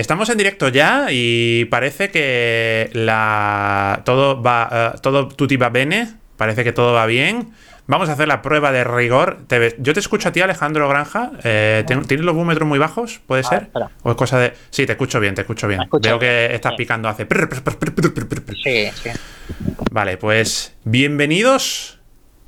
[0.00, 6.14] Estamos en directo ya y parece que la todo va eh, todo tutti va bene,
[6.38, 7.50] parece que todo va bien.
[7.86, 9.40] Vamos a hacer la prueba de rigor.
[9.78, 11.32] yo te escucho a ti, Alejandro Granja.
[11.44, 13.20] Eh, ¿Tienes los búmetros muy bajos?
[13.26, 13.68] ¿Puede ser?
[14.02, 14.54] ¿O es cosa de.?
[14.70, 15.82] Sí, te escucho bien, te escucho bien.
[16.00, 17.26] Veo que estás picando hace.
[18.64, 19.10] Sí, sí.
[19.90, 21.98] Vale, pues bienvenidos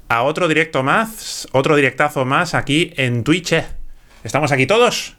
[0.09, 3.63] a otro directo más, otro directazo más aquí en Twitch.
[4.25, 5.17] Estamos aquí todos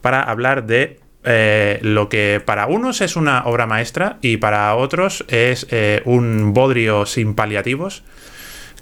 [0.00, 5.24] para hablar de eh, lo que para unos es una obra maestra y para otros
[5.28, 8.04] es eh, un bodrio sin paliativos,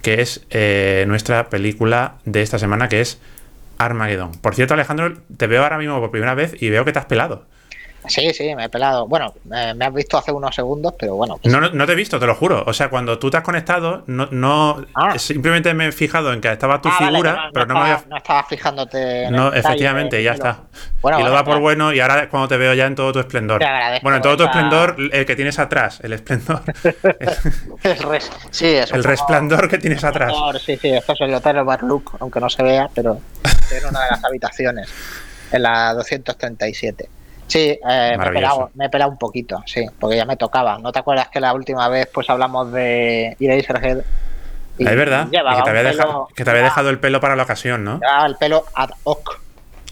[0.02, 3.20] que es eh, nuestra película de esta semana, que es
[3.78, 4.32] Armageddon.
[4.32, 7.06] Por cierto, Alejandro, te veo ahora mismo por primera vez y veo que te has
[7.06, 7.46] pelado.
[8.08, 9.06] Sí, sí, me he pelado.
[9.06, 11.38] Bueno, me has visto hace unos segundos, pero bueno.
[11.44, 12.64] No, no, te he visto, te lo juro.
[12.66, 15.18] O sea, cuando tú te has conectado, no, no ah.
[15.18, 18.04] simplemente me he fijado en que estaba tu ah, figura, pero no, me había.
[18.08, 19.24] No estabas fijándote.
[19.24, 20.60] En no, efectivamente, ya está.
[21.02, 23.62] y lo da por bueno, y ahora cuando te veo ya en todo tu esplendor.
[24.02, 26.62] Bueno, en todo tu esplendor, el que tienes atrás, el esplendor.
[27.82, 27.96] el
[28.50, 30.32] sí, es El resplandor que tienes atrás.
[30.66, 33.20] Sí, sí, esto es el Hotel Barlook, aunque no se vea, pero
[33.70, 34.88] en una de las habitaciones,
[35.52, 37.08] en la 237.
[37.46, 40.78] Sí, eh, me, he pelado, me, he pelado, un poquito, sí, porque ya me tocaba.
[40.78, 43.98] ¿No te acuerdas que la última vez pues hablamos de Eraserhead?
[44.78, 47.44] Y es verdad, que te, había dejado, que te había dejado el pelo para la
[47.44, 48.00] ocasión, ¿no?
[48.26, 49.40] el pelo ad hoc.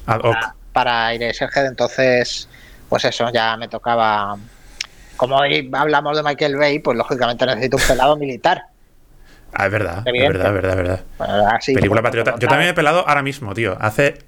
[0.06, 0.34] Ad hoc.
[0.34, 2.48] Para, para Eraserhead, entonces,
[2.88, 4.36] pues eso, ya me tocaba.
[5.16, 8.64] Como hoy hablamos de Michael Bay, pues lógicamente necesito un pelado militar.
[9.52, 11.60] Ah, es verdad, es verdad, es verdad, es verdad.
[11.66, 12.34] Película patriota.
[12.38, 13.76] Yo también he pelado ahora mismo, tío.
[13.80, 14.18] Hace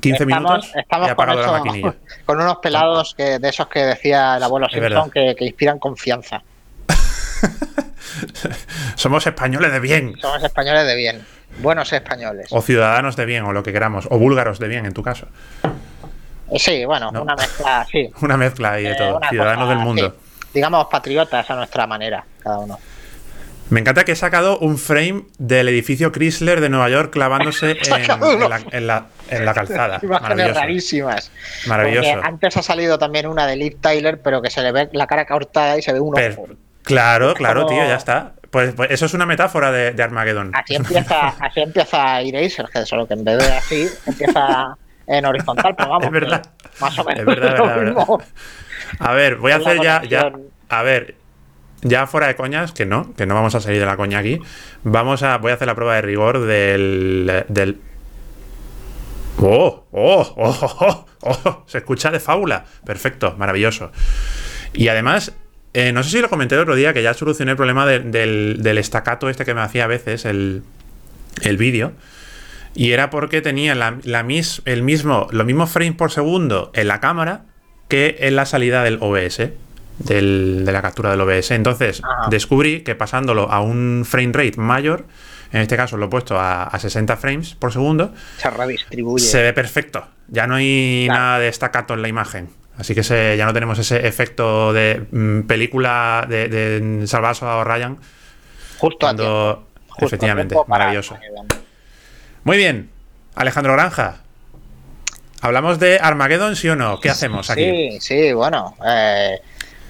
[0.00, 1.26] 15 minutos estamos con,
[2.26, 6.42] con, unos pelados que, de esos que decía el abuelo Simpson que, inspiran confianza.
[8.94, 10.14] Somos españoles de bien.
[10.20, 11.24] Somos españoles de bien.
[11.58, 12.48] Buenos españoles.
[12.50, 14.06] O ciudadanos de bien, o lo que queramos.
[14.10, 15.26] O búlgaros de bien, en tu caso.
[16.56, 18.10] Sí, bueno, una mezcla, sí.
[18.22, 19.20] Una mezcla ahí de eh, todo.
[19.28, 20.16] ciudadanos del mundo.
[20.54, 22.78] Digamos patriotas a nuestra manera, cada uno.
[23.70, 27.76] Me encanta que he sacado un frame del edificio Chrysler de Nueva York clavándose
[28.72, 29.06] en, la,
[29.54, 30.00] calzada.
[30.02, 31.30] Imágenes rarísimas.
[31.66, 32.20] Maravilloso.
[32.22, 35.26] antes ha salido también una de Liv Tyler, pero que se le ve la cara
[35.26, 36.48] cortada y se ve un ojo.
[36.82, 38.32] claro, claro, tío, ya está.
[38.50, 40.52] Pues, pues, eso es una metáfora de, de Armageddon.
[40.54, 45.90] Así empieza, así empieza Eraser, solo que en vez de así empieza en horizontal, pero
[45.90, 46.06] vamos.
[46.06, 46.42] Es verdad.
[46.80, 47.20] Más o menos.
[47.20, 48.06] Es verdad, es verdad,
[48.98, 50.32] A ver, voy a hacer ya, ya.
[50.68, 51.14] A ver,
[51.82, 54.40] ya fuera de coñas, que no, que no vamos a salir de la coña aquí.
[54.82, 55.38] Vamos a.
[55.38, 57.44] Voy a hacer la prueba de rigor del.
[57.48, 57.80] del.
[59.40, 59.86] ¡Oh!
[59.92, 60.34] ¡Oh!
[60.36, 60.76] ¡Oh!
[60.80, 61.06] ¡Oh!
[61.44, 62.64] oh, Se escucha de fábula.
[62.84, 63.92] Perfecto, maravilloso.
[64.72, 65.32] Y además,
[65.74, 68.62] eh, no sé si lo comenté el otro día, que ya solucioné el problema del,
[68.62, 70.62] del estacato este que me hacía a veces el,
[71.42, 71.92] el vídeo.
[72.74, 76.88] Y era porque tenía la, la mis, el mismo, los mismos frames por segundo en
[76.88, 77.44] la cámara
[77.88, 79.50] que en la salida del OBS
[79.98, 81.50] del, de la captura del OBS.
[81.52, 85.06] Entonces descubrí que pasándolo a un frame rate mayor,
[85.52, 89.24] en este caso lo he puesto a, 60 frames por segundo, se redistribuye.
[89.24, 90.06] Se ve perfecto.
[90.28, 92.50] Ya no hay nada de staccato en la imagen.
[92.76, 93.02] Así que
[93.36, 97.98] ya no tenemos ese efecto de mm, película de, de Salvazo Ryan.
[98.78, 101.18] Justo cuando, Efectivamente, maravilloso.
[102.44, 102.90] Muy bien,
[103.34, 104.18] Alejandro Granja.
[105.40, 107.00] ¿Hablamos de Armageddon, sí o no?
[107.00, 107.64] ¿Qué hacemos aquí?
[107.64, 108.76] Sí, sí, bueno.
[108.84, 109.40] Eh,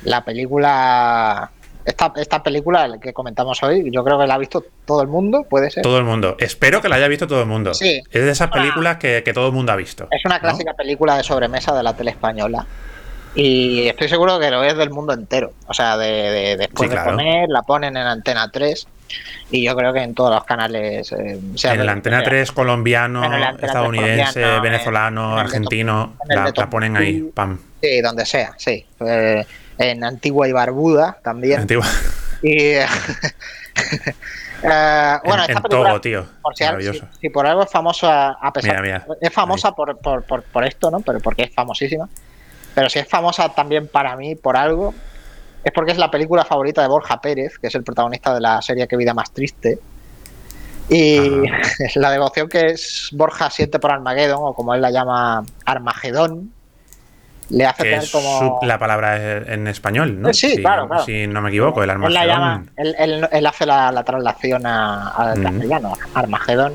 [0.04, 1.50] la película
[1.88, 5.46] esta, esta, película que comentamos hoy, yo creo que la ha visto todo el mundo,
[5.48, 5.82] puede ser.
[5.82, 6.36] Todo el mundo.
[6.38, 7.74] Espero que la haya visto todo el mundo.
[7.74, 8.02] Sí.
[8.10, 10.08] Es de esas películas que, todo el mundo ha visto.
[10.10, 12.66] Es una clásica película de sobremesa de la tele española.
[13.34, 15.52] Y estoy seguro que lo es del mundo entero.
[15.66, 18.86] O sea, de, después de comer, la ponen en Antena 3.
[19.50, 21.12] Y yo creo que en todos los canales.
[21.12, 23.22] Eh, en el Antena 3 colombiano,
[23.60, 27.58] estadounidense, venezolano, argentino, la, ponen ahí, pam.
[27.80, 28.84] Sí, donde sea, sí.
[29.00, 29.46] Eh,
[29.78, 31.60] en Antigua y Barbuda también.
[31.60, 31.86] Antigua.
[32.42, 32.74] Y.
[34.60, 36.26] Uh, bueno, en, esta película, tío.
[36.42, 36.52] Por
[37.20, 38.84] si, por algo es famosa, a pesar
[39.20, 41.00] es famosa por, por, por, esto, ¿no?
[41.00, 42.08] Pero porque es famosísima.
[42.74, 44.94] Pero si es famosa también para mí por algo,
[45.62, 48.60] es porque es la película favorita de Borja Pérez, que es el protagonista de la
[48.60, 49.78] serie Qué vida más triste.
[50.88, 51.42] Y
[51.94, 56.52] la devoción que es Borja siente por Armageddon, o como él la llama, Armagedón,
[57.50, 58.60] le hace tener como.
[58.62, 59.16] la palabra
[59.52, 60.32] en español, ¿no?
[60.32, 61.04] Sí, claro, claro.
[61.04, 62.70] Si no me equivoco, el Armagedón.
[62.76, 66.74] Él, él, hace la, la traslación al castellano, Armagedón.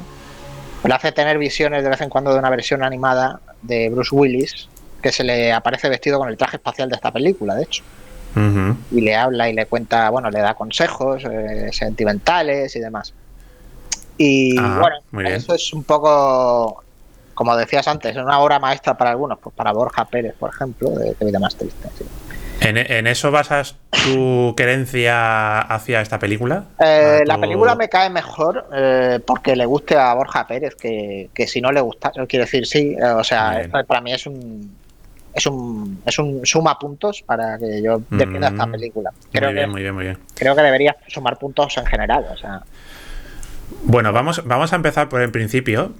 [0.84, 4.68] Le hace tener visiones de vez en cuando de una versión animada de Bruce Willis,
[5.02, 7.84] que se le aparece vestido con el traje espacial de esta película, de hecho.
[8.92, 13.14] Y le habla y le cuenta, bueno, le da consejos eh, sentimentales y demás.
[14.18, 16.84] Y bueno, eso es un poco
[17.34, 21.16] como decías antes, una obra maestra para algunos, pues para Borja Pérez, por ejemplo, de
[21.16, 21.90] Qué vida más triste.
[22.62, 26.66] ¿En, eso basas tu querencia hacia esta película?
[26.80, 31.62] Eh, la película me cae mejor eh, porque le guste a Borja Pérez que, si
[31.62, 32.12] no le gusta.
[32.12, 34.76] Quiero decir, sí, eh, o sea, para mí es un,
[35.34, 39.12] es un, es un suma puntos para que yo defienda esta mm, película.
[39.32, 40.18] Creo muy bien, muy bien, muy bien.
[40.36, 42.62] Creo que debería sumar puntos en general, o sea.
[43.84, 45.92] Bueno, vamos, vamos a empezar por el principio.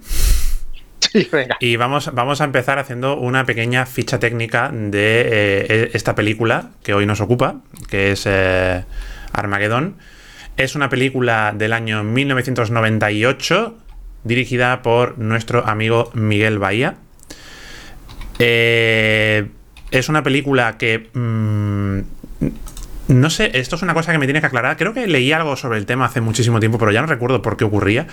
[1.60, 6.70] Y vamos, vamos a empezar haciendo una pequeña ficha técnica de eh, e, esta película
[6.82, 8.84] que hoy nos ocupa, que es eh,
[9.32, 9.96] Armageddon.
[10.56, 13.76] Es una película del año 1998,
[14.22, 16.96] dirigida por nuestro amigo Miguel Bahía.
[18.38, 19.48] Eh,
[19.90, 21.10] es una película que...
[21.12, 22.00] Mm,
[23.06, 24.76] no sé, esto es una cosa que me tiene que aclarar.
[24.78, 27.56] Creo que leí algo sobre el tema hace muchísimo tiempo, pero ya no recuerdo por
[27.56, 28.06] qué ocurría.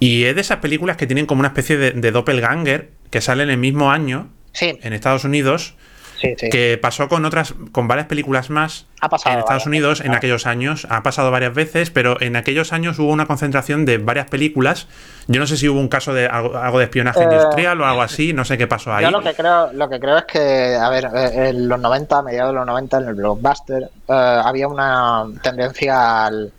[0.00, 3.50] Y es de esas películas que tienen como una especie de, doppelganger que sale en
[3.50, 5.74] el mismo año en Estados Unidos.
[6.20, 8.86] Que pasó con otras, con varias películas más
[9.24, 10.86] en Estados Unidos en aquellos años.
[10.90, 14.86] Ha pasado varias veces, pero en aquellos años hubo una concentración de varias películas.
[15.28, 18.02] Yo no sé si hubo un caso de algo, de espionaje eh, industrial o algo
[18.02, 19.04] así, no sé qué pasó ahí.
[19.04, 22.18] Yo lo que creo, lo que creo es que, a ver, eh, en los 90,
[22.18, 26.52] a mediados de los 90, en el blockbuster, eh, había una tendencia al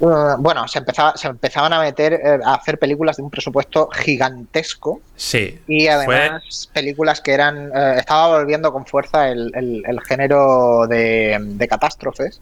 [0.00, 3.88] eh, bueno, se, empezaba, se empezaban a meter eh, a hacer películas de un presupuesto
[3.88, 5.00] gigantesco.
[5.16, 5.58] Sí.
[5.66, 7.70] Y además películas que eran.
[7.74, 12.40] Eh, estaba volviendo con fuerza el, género de, catástrofes.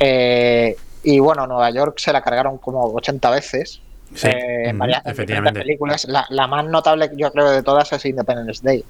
[0.00, 3.80] y bueno, Nueva York se la cargaron como 80 veces.
[4.14, 6.06] Sí, en varias películas.
[6.08, 8.84] La, más notable, yo creo, de todas es Independence Day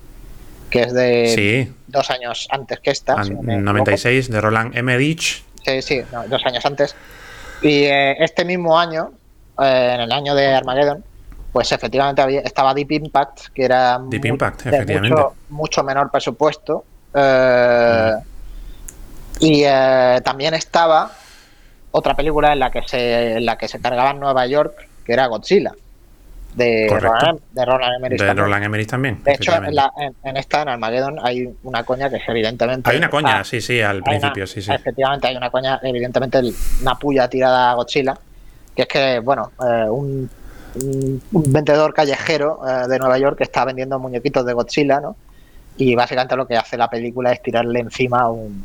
[0.71, 3.17] que es de dos años antes que esta.
[3.17, 5.45] 96, de Roland Emmerich.
[5.67, 6.97] Sí, sí, dos años antes.
[7.62, 9.12] Y eh, este mismo año,
[9.61, 11.05] eh, en el año de Armageddon,
[11.53, 15.23] pues efectivamente había, estaba Deep Impact, que era Deep Impact, efectivamente.
[15.50, 16.85] Mucho, menor presupuesto.
[17.14, 18.12] Eh,
[19.41, 19.64] y
[20.23, 21.11] también estaba
[21.91, 25.12] otra película en la que se, en la que se cargaba en Nueva York, que
[25.12, 25.73] era Godzilla.
[26.55, 28.21] De Roland, de Roland, Emmerich.
[28.21, 29.23] De Roland Emmerich también.
[29.25, 32.91] De hecho, en, esta, en Armageddon, hay una coña que es evidentemente.
[32.91, 34.71] Hay una coña, sí, sí, al principio, sí, sí.
[34.71, 36.41] Efectivamente, hay una coña, evidentemente,
[36.83, 38.19] una puya tirada a Godzilla.
[38.77, 40.31] Que es que, bueno, eh, un,
[41.31, 45.17] vendedor callejero eh, de Nueva York que está vendiendo muñequitos de Godzilla, ¿no?
[45.79, 48.65] Y básicamente lo que hace la película es tirarle encima un,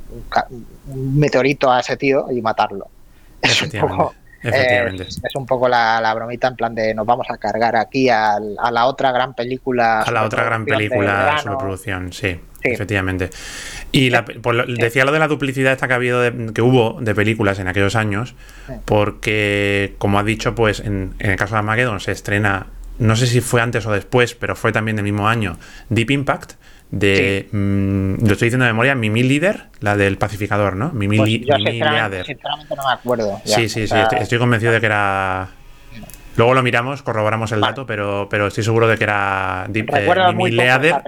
[0.90, 2.88] un meteorito a ese tío y matarlo.
[3.42, 4.14] Es un poco
[4.44, 8.86] es, un poco la, bromita en plan de nos vamos a cargar aquí a, la
[8.86, 10.02] otra gran película.
[10.02, 13.30] A la otra gran película sobre producción, sí, efectivamente.
[13.92, 14.10] Y
[14.80, 16.22] decía lo de la duplicidad esta que ha habido
[16.54, 18.36] que hubo de películas en aquellos años,
[18.86, 22.68] porque como ha dicho, pues en, en el caso de Armageddon se estrena,
[23.00, 25.58] no sé si fue antes o después, pero fue también del mismo año,
[25.90, 26.54] Deep Impact
[26.92, 27.48] de.
[27.52, 30.92] Mm, lo estoy diciendo de memoria, Mimi Líder, la del pacificador, ¿no?
[30.92, 33.42] Mimi, pues sinceramente, no me acuerdo.
[33.44, 35.50] sí, sí, sí, estoy, convencido de que era.
[36.36, 40.52] Luego lo miramos, corroboramos el dato, pero, pero estoy seguro de que era eh, Mimi
[40.52, 41.02] Leader.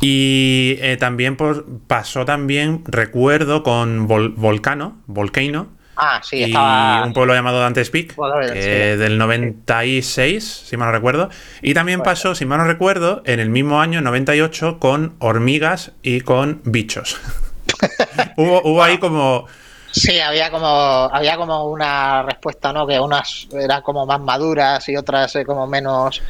[0.00, 5.68] Y eh, también pues, pasó también, recuerdo, con Volcano, Volcano,
[6.00, 11.28] Ah, sí, y un pueblo llamado Dante's Peak, del 96, si mal no recuerdo.
[11.60, 16.20] Y también pasó, si mal no recuerdo, en el mismo año, 98, con hormigas y
[16.20, 17.20] con bichos.
[18.36, 19.46] hubo, hubo ahí como
[19.90, 22.86] Sí, había como había como una respuesta, ¿no?
[22.86, 26.22] Que unas eran como más maduras y otras eh, como menos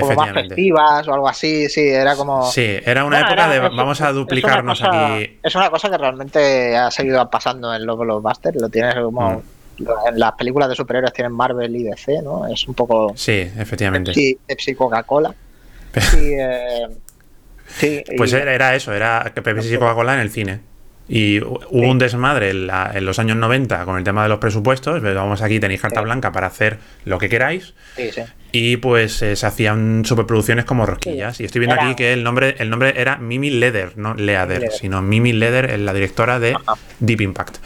[0.00, 4.00] como más festivas o algo así, sí, era como Sí, era una época de vamos
[4.00, 5.38] a duplicarnos aquí.
[5.42, 9.42] Es una cosa que realmente ha seguido pasando en los blockbusters, lo tienes como
[9.78, 9.86] mm.
[10.08, 12.46] en las películas de superhéroes tienen Marvel y DC, ¿no?
[12.48, 14.12] Es un poco Sí, efectivamente.
[14.46, 15.34] Pepsi, Coca-Cola.
[16.16, 16.88] Eh,
[17.68, 20.73] sí, pues era, eso, era Pepsi y Coca-Cola en el cine.
[21.08, 25.02] Y hubo un desmadre en, los años 90 con el tema de los presupuestos.
[25.02, 27.74] Vamos aquí, tenéis carta blanca para hacer lo que queráis.
[28.52, 31.40] y pues eh, se hacían superproducciones como rosquillas.
[31.40, 35.02] Y estoy viendo aquí que el nombre, el nombre era Mimi Leder, no Leader, sino
[35.02, 36.56] Mimi Leder, la directora de
[37.00, 37.58] Deep Impact.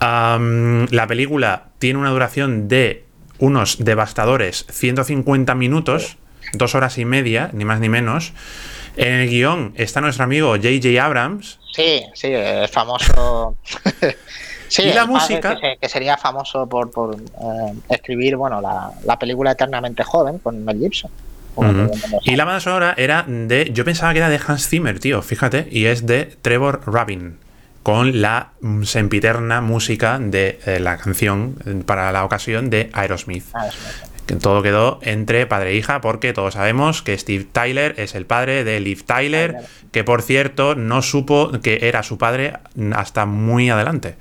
[0.00, 3.04] la película tiene una duración de
[3.38, 6.16] unos devastadores 150 minutos,
[6.52, 8.32] dos horas y media, ni más ni menos.
[8.96, 11.04] En el guion está nuestro amigo J.J.
[11.04, 11.58] Abrams.
[11.72, 13.56] Sí, sí, es famoso.
[14.68, 15.58] sí, y la música.
[15.80, 21.10] Que, sería famoso por, por eh, escribir bueno, la, película Eternamente Joven con Mel Gibson.
[22.24, 23.70] Y la banda sonora era de.
[23.72, 27.36] Yo pensaba que era de Hans Zimmer, tío, fíjate, y es de Trevor Rabin,
[27.82, 28.52] con la
[28.84, 33.44] sempiterna música de eh, la canción para la ocasión de Aerosmith.
[34.40, 38.64] Todo quedó entre padre e hija, porque todos sabemos que Steve Tyler es el padre
[38.64, 39.56] de Liv Tyler,
[39.90, 42.54] que por cierto no supo que era su padre
[42.94, 44.16] hasta muy adelante.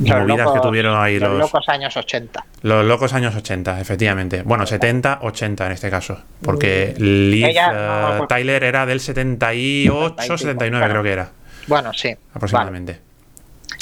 [0.00, 2.44] Los movidas que tuvieron ahí los, locos años 80.
[2.62, 4.42] Los locos años 80, efectivamente.
[4.42, 6.18] Bueno, 70, 80 en este caso.
[6.42, 6.94] Porque.
[6.96, 11.28] Liv eh, Tyler era del 78, 79 creo que era.
[11.66, 12.14] Bueno, sí.
[12.32, 13.05] Aproximadamente.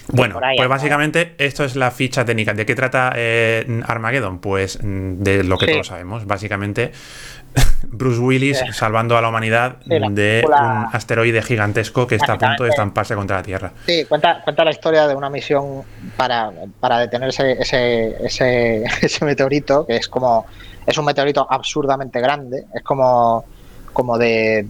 [0.08, 2.52] Bueno, pues básicamente esto es la ficha técnica.
[2.52, 4.38] ¿De qué trata eh, Armageddon?
[4.38, 6.26] Pues mm, de lo que todos sabemos.
[6.26, 6.92] Básicamente,
[7.88, 10.54] Bruce Willis salvando a la humanidad de un
[10.92, 13.72] asteroide gigantesco que está a punto de estamparse contra la Tierra.
[13.86, 15.82] Sí, cuenta, cuenta la historia de una misión
[16.16, 20.46] para, para detener ese, ese, ese, ese meteorito, que es como.
[20.86, 22.66] Es un meteorito absurdamente grande.
[22.74, 23.46] Es como
[23.94, 24.66] como de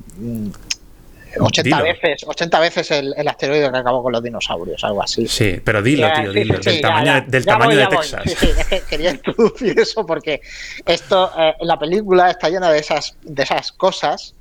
[1.38, 5.26] mm, 80 veces, 80 veces el, asteroide que acabó con los dinosaurios, algo así.
[5.26, 6.58] Sí, pero dilo, tío, dilo.
[6.58, 8.22] del tamaño, del tamaño de Texas.
[8.24, 10.40] Sí, sí, es que quería introducir eso porque
[10.86, 14.34] esto, eh, la película está llena de esas, de esas cosas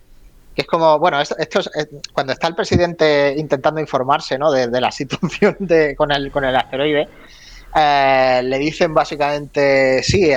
[0.55, 4.51] que es como, bueno, esto, es, eh, cuando está el presidente intentando informarse ¿no?
[4.51, 7.07] de, la situación de, con, el, con el asteroide,
[7.75, 10.31] eh, le dicen básicamente, sí,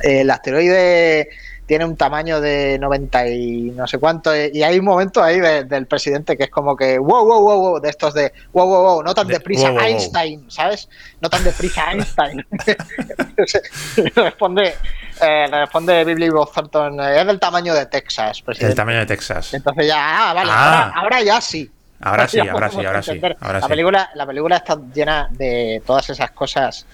[0.00, 1.28] el asteroide
[1.66, 4.32] tiene un tamaño de 90 y no sé cuánto.
[4.34, 7.80] Y hay un momento ahí del presidente que es como que, wow, wow, wow, wow,
[7.80, 10.88] de estos de, wow, wow, wow, no tan deprisa Einstein, ¿sabes?
[11.20, 12.44] No tan deprisa Einstein.
[14.16, 14.74] responde,
[15.20, 18.68] eh, responde Billy Thornton, es del tamaño de Texas, presidente.
[18.68, 19.54] Del tamaño de Texas.
[19.54, 20.92] Entonces ya, ah, vale, ah.
[20.94, 21.70] Ahora, ya sí.
[22.00, 26.32] Ahora sí, ahora sí, ahora sí, la, Película, la película está llena de todas esas
[26.32, 26.86] cosas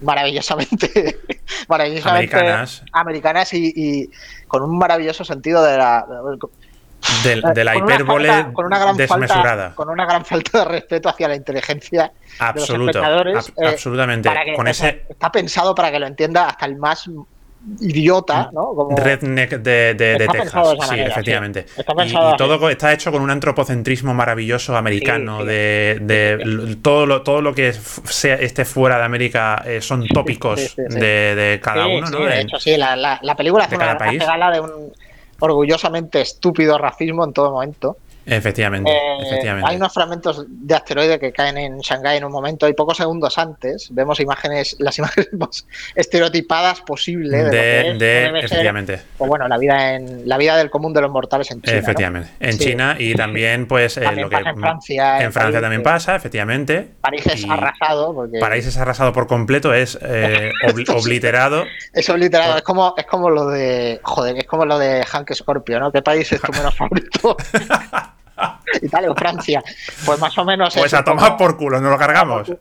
[0.00, 1.20] maravillosamente,
[1.68, 4.10] maravillosamente americanas, americanas y,
[4.46, 6.06] con un maravilloso sentido de la
[7.54, 9.44] de, la hipérbole con una gran desmesurada.
[9.44, 13.52] Falta, con una gran falta de respeto hacia la inteligencia Absoluto, de los espectadores.
[13.56, 14.30] Eh, absolutamente.
[14.56, 15.06] con ese...
[15.08, 17.08] Está pensado para que lo entienda hasta el más
[17.80, 18.74] idiota, ¿no?
[18.74, 18.96] Como...
[18.96, 20.76] Redneck de, de, Texas.
[20.88, 21.66] sí, efectivamente.
[22.06, 27.72] y, todo está hecho con un antropocentrismo maravilloso americano, de, todo, lo, todo lo que
[27.72, 32.20] sea, esté fuera de América eh, son tópicos de, cada uno, ¿no?
[32.20, 34.92] de hecho, sí, la, la, película hace una gala de un
[35.40, 37.96] orgullosamente estúpido racismo en todo momento.
[38.28, 39.70] Efectivamente, eh, efectivamente.
[39.70, 43.38] Hay unos fragmentos de asteroide que caen en Shanghái en un momento y pocos segundos
[43.38, 49.00] antes vemos imágenes, las imágenes más estereotipadas posibles de, efectivamente.
[49.16, 51.78] pues bueno, la vida en la vida del común de los mortales en China.
[51.78, 56.14] Efectivamente, en China y también pues eh, lo que en Francia, en, Francia también pasa,
[56.14, 56.88] efectivamente.
[57.00, 60.52] París es arrasado porque París es arrasado por completo, es eh,
[60.94, 61.64] obliterado.
[61.94, 65.80] Es obliterado, es como es como lo de joder, es como lo de Hank Scorpio,
[65.80, 65.90] ¿no?
[65.90, 67.36] ¿Qué país es tu menos favorito?
[68.82, 69.62] Italia o Francia.
[70.04, 70.74] Pues más o menos.
[70.74, 72.52] Pues a tomar por culo, nos lo cargamos.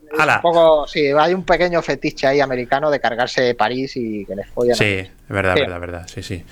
[0.87, 4.75] sí, hay un pequeño fetiche ahí americano de cargarse París y que les follan.
[4.75, 6.07] Sí, es verdad, verdad, verdad.
[6.07, 6.43] Sí, sí.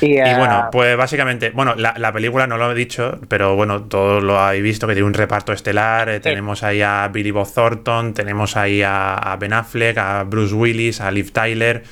[0.00, 4.22] Y, bueno, eh, pues básicamente, bueno, la, película no lo he dicho, pero bueno, todos
[4.22, 6.08] lo habéis visto, que tiene un reparto estelar.
[6.08, 11.00] Eh, tenemos ahí a Billy Bob Thornton, tenemos ahí a, Ben Affleck, a Bruce Willis,
[11.00, 11.82] a Liv Tyler.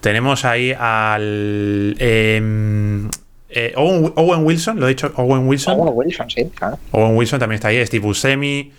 [0.00, 1.96] Tenemos ahí al.
[1.98, 3.10] Em,
[3.48, 5.78] eh, Owen, Wilson, lo he dicho, Owen Wilson.
[5.78, 6.78] Owen Wilson, sí, claro.
[6.90, 8.72] Owen Wilson también está ahí, Steve Buscemi.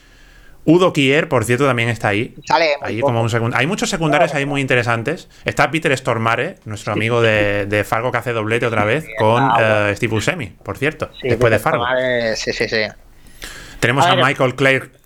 [0.65, 2.35] Udo Kier, por cierto, también está ahí.
[2.45, 5.29] Sale ahí como un Hay muchos secundarios ahí muy interesantes.
[5.45, 10.11] Está Peter Stormare, nuestro amigo de, Fargo que hace doblete otra vez, con eh, Steve
[10.11, 11.85] Buscemi, por cierto, después de Fargo.
[12.35, 12.81] sí, sí, sí.
[13.79, 14.55] Tenemos a, Michael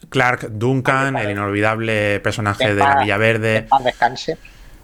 [0.10, 3.52] Clark, Duncan, el inolvidable personaje de la Villa Verde.
[3.52, 4.38] Que en paz descanse.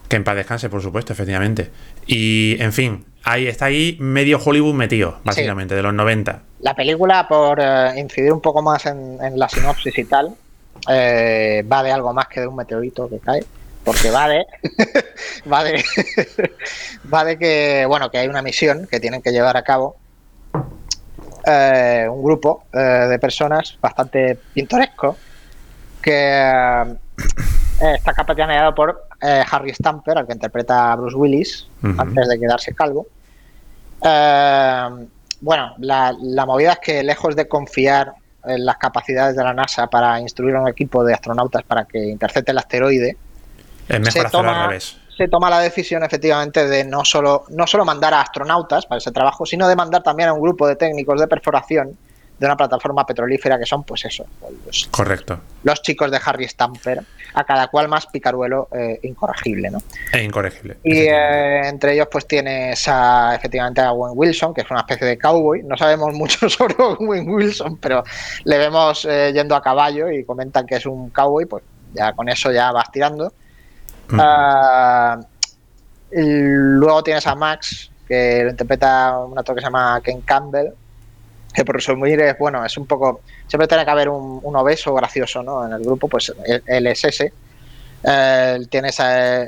[0.07, 1.71] Que en paz descanse, por supuesto, efectivamente.
[2.05, 6.41] Y, en fin, ahí está ahí medio Hollywood metido, básicamente, de los 90.
[6.59, 10.35] La película, por eh, incidir un poco más en, la sinopsis y tal,
[10.89, 13.43] eh, va de algo más que de un meteorito que cae.
[13.83, 14.45] Porque va de,
[15.51, 15.83] va de,
[17.13, 19.95] va de que, bueno, que hay una misión que tienen que llevar a cabo
[21.45, 25.15] eh, un grupo de personas bastante pintoresco
[26.01, 26.97] que
[27.79, 33.07] está capitaneado por Harry Stamper, al que interpreta a Bruce Willis, antes de quedarse calvo.
[34.03, 35.07] Eh,
[35.41, 40.19] bueno, la, movida es que lejos de confiar en las capacidades de la NASA para
[40.19, 43.17] instruir a un equipo de astronautas para que intercepte el asteroide,
[43.87, 48.85] se, toma, se toma la decisión efectivamente de no solo, no solo mandar a astronautas
[48.85, 51.97] para ese trabajo, sino de mandar también a un grupo de técnicos de perforación
[52.39, 54.25] de una plataforma petrolífera que son, pues eso,
[54.65, 55.39] los, Correcto.
[55.63, 57.01] los chicos de Harry Stamper,
[57.33, 59.81] a cada cual más picaruelo eh, incorregible, ¿no?
[60.13, 60.77] E incorregible.
[60.83, 65.07] Y eh, entre ellos, pues tienes a, efectivamente a Owen Wilson, que es una especie
[65.07, 65.63] de cowboy.
[65.63, 68.03] No sabemos mucho sobre Owen Wilson, pero
[68.43, 71.63] le vemos eh, yendo a caballo y comentan que es un cowboy, pues
[71.93, 73.33] ya con eso ya vas tirando.
[74.13, 75.19] Ah,
[76.09, 80.73] Luego tienes a Max, que lo interpreta un actor que se llama Ken Campbell,
[81.57, 85.41] que por resumir es, bueno, es un poco, siempre tiene que haber un, obeso gracioso,
[85.41, 85.65] ¿no?
[85.65, 86.31] En el grupo, pues
[86.67, 87.33] él, es ese.
[88.03, 89.47] Eh, tienes a,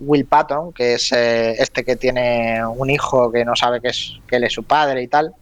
[0.00, 4.14] Will Patton, que es eh, este que tiene un hijo que no sabe que, es,
[4.26, 5.34] que él es su padre y tal,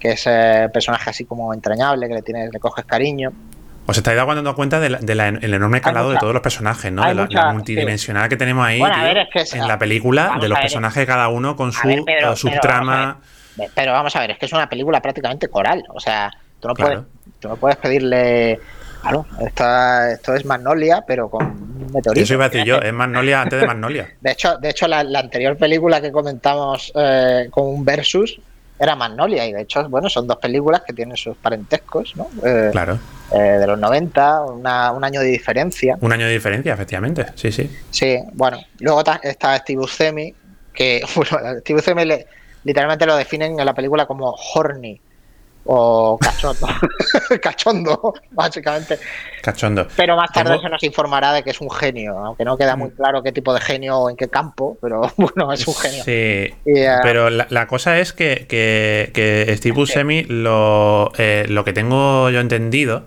[0.00, 3.32] que es eh, personaje así como entrañable, que le, tienes, le coges cariño.
[3.86, 5.20] Os estáis dando cuenta del
[5.54, 7.06] enorme calado de todos los personajes, ¿no?
[7.06, 11.70] De la, multidimensional que tenemos ahí en la película, de los personajes cada uno con
[11.70, 11.88] su
[12.34, 13.18] subtrama.
[13.20, 13.33] Pero
[13.76, 15.84] vamos a ver, es que es una película prácticamente coral.
[15.88, 16.30] O sea,
[16.60, 17.00] tú no, puedes,
[17.40, 18.60] tú no puedes pedirle.
[19.02, 22.24] Claro, esto, es Magnolia, pero con meteoritos.
[22.24, 24.08] Eso iba a decir yo, es Magnolia antes de Magnolia.
[24.20, 28.40] De hecho, de hecho la, anterior película que comentamos eh, con un Versus
[28.78, 32.28] era Magnolia, y de hecho, bueno, son dos películas que tienen sus parentescos, ¿no?
[32.44, 32.98] Eh, claro.
[33.32, 35.96] Eh, de los 90, un año de diferencia.
[36.00, 37.70] Un año de diferencia, efectivamente, sí, sí.
[37.90, 40.34] Sí, bueno, luego está Steve Buscemi,
[40.72, 42.26] que, bueno, Steve Buscemi le
[42.64, 45.00] literalmente lo definen en la película como horny
[45.66, 46.66] o cachondo,
[47.42, 48.98] cachondo, básicamente.
[49.42, 49.86] Cachondo.
[49.96, 52.90] Pero más tarde se nos informará de que es un genio, aunque no queda muy
[52.90, 52.96] mm.
[52.96, 56.04] claro qué tipo de genio o en qué campo, pero bueno, es un genio.
[56.04, 62.28] Sí, eh, pero la, cosa es que, que, Steve Buscemi, lo, eh, lo que tengo
[62.30, 63.06] yo entendido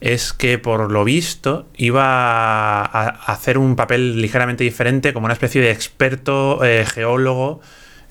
[0.00, 5.60] es que por lo visto iba a hacer un papel ligeramente diferente como una especie
[5.60, 7.60] de experto eh, geólogo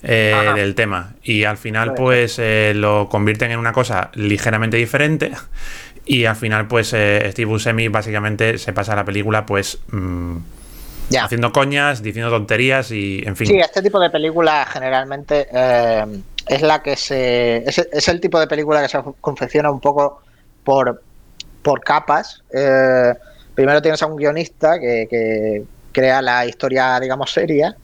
[0.02, 1.14] eh, del tema.
[1.22, 5.32] Y al final, pues eh, lo convierten en una cosa ligeramente diferente.
[6.10, 9.78] Y al final, pues eh, Steve Buscemi básicamente se pasa la película, pues.
[9.90, 10.38] Mm,
[11.20, 13.46] haciendo coñas, diciendo tonterías y en fin.
[13.46, 15.48] Sí, este tipo de película generalmente
[16.46, 17.58] es la que se.
[17.58, 20.22] Es, el tipo de película que se confecciona un poco
[20.64, 21.02] por,
[21.60, 22.42] por capas.
[23.54, 25.62] primero tienes a un guionista que, que
[25.92, 27.76] crea la historia, digamos, seria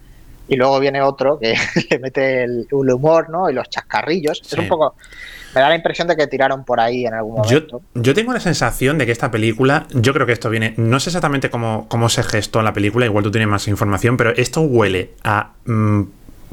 [0.49, 1.55] y luego viene otro que
[1.91, 3.49] le mete el, humor, ¿no?
[3.51, 4.43] Y los chascarrillos.
[4.45, 4.95] Es un poco.
[5.55, 7.81] Me da la impresión de que tiraron por ahí en algún momento.
[7.95, 11.11] Yo, tengo la sensación de que esta película, yo creo que esto viene, no sé
[11.11, 14.63] exactamente cómo, cómo se gestó en la película, igual tú tienes más información, pero esto
[14.63, 16.03] huele a mm,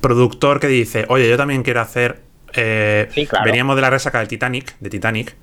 [0.02, 2.20] productor que dice, oye, yo también quiero hacer...
[2.54, 3.10] Eh,
[3.44, 5.36] veníamos de la resaca del Titanic, de Titanic,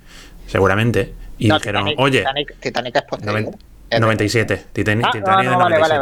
[0.46, 2.24] seguramente, y dijeron, oye...
[2.60, 3.54] Titanic, es posterior.
[3.90, 5.98] 97, Titanic, ah, Titanic no, vale, vale,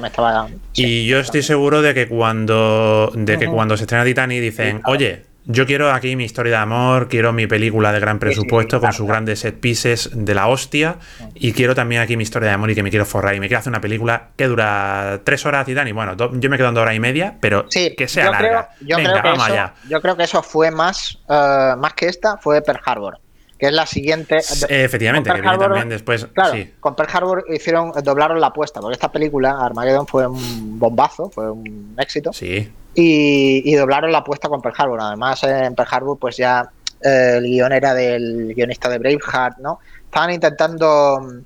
[0.00, 4.40] me estaba Y yo estoy seguro de que cuando de que cuando se estrena Titanic
[4.40, 8.80] dicen, "Oye, yo quiero aquí mi historia de amor, quiero mi película de gran presupuesto
[8.80, 10.96] con sus grandes set pieces de la hostia
[11.34, 13.48] y quiero también aquí mi historia de amor y que me quiero forrar y me
[13.48, 15.94] quiero hacer una película que dura tres horas Titanic.
[15.94, 18.70] Bueno, yo me quedo en dos horas y media, pero que sea larga.
[18.80, 22.62] yo, creo que eso, yo creo que eso fue más, uh, más que esta, fue
[22.62, 23.18] Pearl Harbor
[23.60, 24.38] que es la siguiente.
[24.38, 26.26] efectivamente, que viene también después.
[26.32, 31.28] Claro, con Pearl Harbor hicieron, doblaron la apuesta, porque esta película, Armageddon, fue un bombazo,
[31.28, 32.32] fue un éxito.
[32.32, 32.72] Sí.
[32.94, 35.00] Y, doblaron la apuesta con Pearl Harbor.
[35.02, 36.70] Además, en Pearl Harbor, pues ya
[37.02, 39.80] eh, el guion era del guionista de Braveheart, ¿no?
[40.06, 41.40] Estaban intentando mm,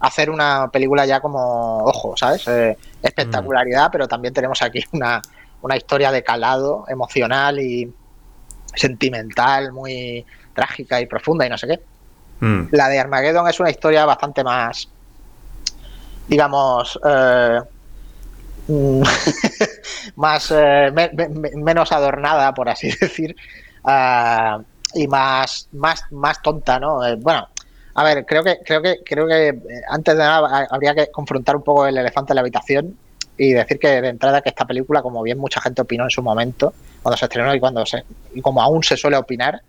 [0.00, 2.46] hacer una película ya como, ojo, ¿sabes?
[2.46, 5.22] Eh, espectacularidad, pero también tenemos aquí una,
[5.62, 7.90] una historia de calado emocional y
[8.74, 11.80] sentimental, muy trágica y profunda y no sé qué.
[12.40, 12.68] Mm.
[12.72, 14.88] La de Armageddon es una historia bastante más,
[16.28, 17.60] digamos, eh,
[18.68, 19.02] mm,
[20.16, 20.92] más eh,
[21.56, 23.36] menos adornada, por así decir,
[23.84, 24.60] ah,
[24.94, 27.04] y más, más, más tonta, ¿no?
[27.06, 27.48] Eh, bueno,
[27.94, 31.62] a ver, creo que, creo que, creo que antes de nada habría que confrontar un
[31.62, 32.96] poco el elefante en la habitación
[33.36, 36.22] y decir que de entrada que esta película, como bien mucha gente opinó en su
[36.22, 39.60] momento, cuando se estrenó y cuando se, y como aún se suele opinar,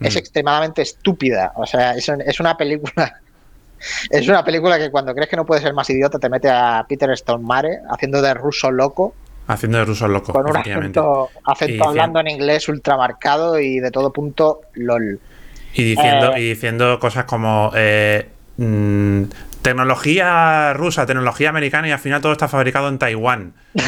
[0.00, 0.18] es mm.
[0.18, 1.52] extremadamente estúpida.
[1.56, 3.20] O sea, es, es, una película.
[4.10, 6.84] Es una película que cuando crees que no puede ser más idiota te mete a
[6.88, 9.14] Peter Stormare haciendo de ruso loco.
[9.46, 10.32] Haciendo de ruso loco.
[10.32, 11.30] Con un acento,
[11.86, 15.20] hablando en inglés ultramarcado y de todo punto LOL.
[15.74, 19.22] Y diciendo, eh, y diciendo cosas como eh, mm,
[19.62, 23.54] tecnología rusa, tecnología americana y al final todo está fabricado en Taiwán.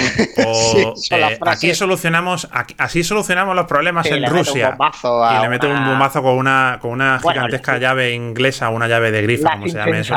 [0.47, 4.77] O eh, aquí solucionamos, así solucionamos los problemas en Rusia.
[4.79, 9.23] y le mete un bombazo con una, con una gigantesca llave inglesa, una llave de
[9.23, 10.15] grifa, como se llama eso.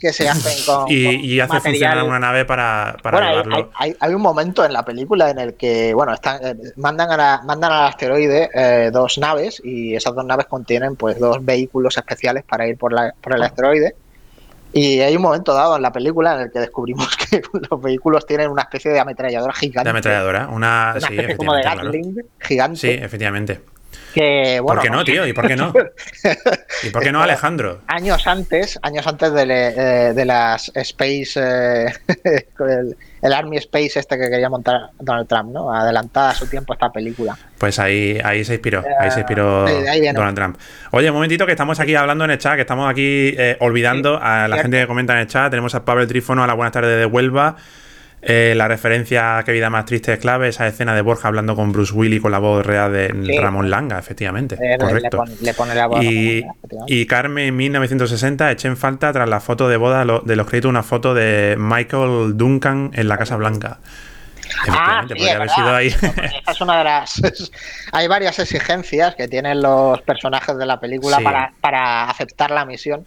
[0.00, 3.70] que se hacen con, y, hace funcionar una nave para, para llevarlo.
[3.74, 7.42] Hay, hay, un momento en la película en el que, bueno, están, eh, mandan, a
[7.44, 12.44] mandan al asteroide eh, dos naves y esas dos naves contienen pues dos vehículos especiales
[12.44, 13.94] para ir por, la, por el asteroide.
[14.72, 18.26] Y hay un momento dado en la película en el que descubrimos que los vehículos
[18.26, 19.84] tienen una especie de ametralladora gigante.
[19.84, 22.78] De ametralladora, una, especie como de Gatling gigante.
[22.78, 23.60] Sí, efectivamente.
[24.14, 25.26] Que, ¿Por qué no, tío?
[25.26, 25.72] ¿Y por qué no?
[26.82, 27.80] ¿Y por qué no, Alejandro?
[27.86, 31.92] Años antes, años antes de, eh, de las Space, eh,
[33.22, 35.72] el, Army Space este que quería montar Donald Trump, ¿no?
[35.72, 37.36] Adelantada a su tiempo esta película.
[37.58, 40.58] Pues ahí, ahí se inspiró, ahí se inspiró Donald Trump.
[40.92, 44.18] Oye, un momentito que estamos aquí hablando en el chat, que estamos aquí eh, olvidando
[44.20, 45.50] a la gente que comenta en el chat.
[45.50, 47.56] Tenemos a Pablo Trífono, a la buenas tardes de Huelva.
[48.22, 51.56] Eh, la referencia a Qué vida más triste es clave, esa escena de Borja hablando
[51.56, 54.56] con Bruce Willis con la voz real de Ramón Langa, efectivamente.
[54.60, 55.24] Eh, correcto.
[55.40, 56.44] Le pone, la voz y,
[56.86, 60.82] y Carmen 1960 eché en falta tras la foto de boda de los créditos una
[60.82, 63.78] foto de Michael Duncan en la Casa Blanca.
[64.68, 65.94] Ah, podría haber sido ahí.
[66.48, 67.22] es una de las.
[67.92, 73.06] hay varias exigencias que tienen los personajes de la película para, para aceptar la misión.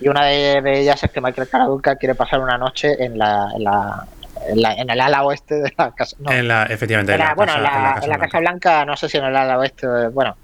[0.00, 3.64] Y una de, ellas es que Michael Duncan quiere pasar una noche en la, en
[3.64, 4.06] la
[4.48, 6.16] en, el ala oeste de la casa.
[6.28, 7.12] En la, efectivamente.
[7.12, 10.36] En la, bueno, en la, Casa Blanca, no sé si en el ala oeste, bueno,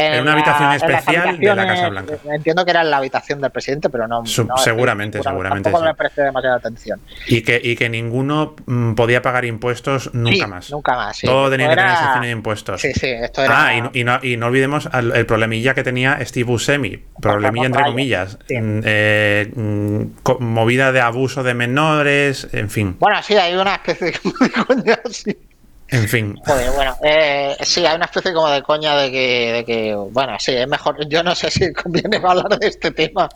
[0.00, 2.14] en, una habitación especial de la Casa Blanca.
[2.30, 4.24] Entiendo que era la habitación del presidente, pero no.
[4.26, 5.70] seguramente, seguramente.
[5.70, 7.00] Tampoco me presté demasiada atención.
[7.26, 10.70] Y que, y que ninguno mm, podía pagar impuestos nunca más.
[10.70, 11.16] Nunca más.
[11.16, 11.26] Sí.
[11.26, 12.80] Todo tenía que tener de impuestos.
[12.80, 13.66] Sí, sí, esto era.
[13.66, 17.02] Ah, y no, y no, y no olvidemos el, problemilla que tenía Steve Buscemi.
[17.20, 18.38] Problemilla entre comillas.
[18.48, 20.02] Mm, eh, mm,
[20.40, 22.96] movida de abuso de menores, en fin.
[22.98, 25.36] Bueno, sí, hay una especie de.
[25.92, 26.36] En fin.
[26.46, 30.36] Joder, bueno, eh, sí, hay una especie como de coña de que, de que, bueno,
[30.38, 30.96] sí, es mejor.
[31.08, 33.28] Yo no sé si conviene hablar de este tema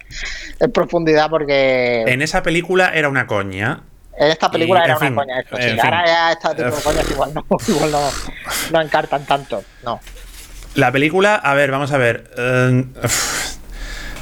[0.61, 2.03] en profundidad porque.
[2.07, 3.83] En esa película era una coña.
[4.17, 5.77] En esta película era una coña esto, sí.
[5.83, 8.11] Ahora ya este tipo de coñas igual no, igual no,
[8.73, 9.99] no encartan tanto, no.
[10.77, 12.31] La película, a ver, vamos a ver.
[12.37, 12.85] Eh,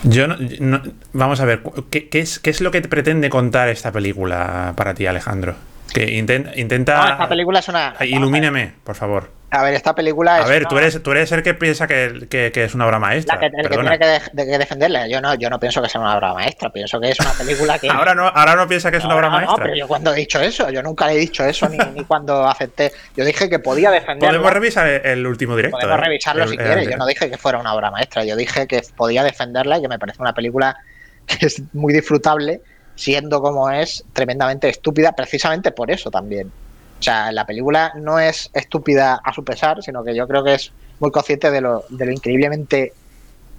[0.05, 3.92] yo no, vamos a ver, ¿qué, qué, es, ¿qué es lo que pretende contar esta
[3.92, 5.55] película para ti, Alejandro?
[5.92, 6.52] Que intenta.
[6.57, 7.94] intenta esta película es una.
[8.00, 9.42] Ilumíneme, por favor.
[9.55, 10.46] A ver, esta película es.
[10.46, 13.35] A ver, tú, eres, tú eres el que piensa que, que, es una obra maestra.
[13.35, 15.07] el que tiene que, defenderla.
[15.09, 16.70] Yo no, yo no pienso que sea una obra maestra.
[16.70, 17.87] Pienso que es una película que.
[17.90, 19.59] ahora, no, ahora no piensa que es una obra maestra.
[19.59, 22.05] No, pero yo cuando he dicho eso, yo nunca le he dicho eso ni, ni
[22.05, 22.92] cuando acepté.
[23.14, 24.31] Yo dije que podía defenderla.
[24.31, 25.76] Podemos revisar el último directo.
[25.76, 26.05] Podemos ¿eh?
[26.05, 26.88] revisarlo si quieres.
[26.88, 28.24] Yo no dije que fuera una obra maestra.
[28.24, 30.78] Yo dije que podía defenderla y que me parece una película
[31.26, 32.62] que es muy disfrutable
[32.94, 36.52] siendo como es tremendamente estúpida, precisamente por eso también.
[36.98, 40.55] O sea, la película no es estúpida a su pesar, sino que yo creo que
[40.55, 42.92] es muy consciente de lo, de lo increíblemente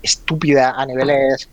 [0.02, 1.50] estúpida a niveles,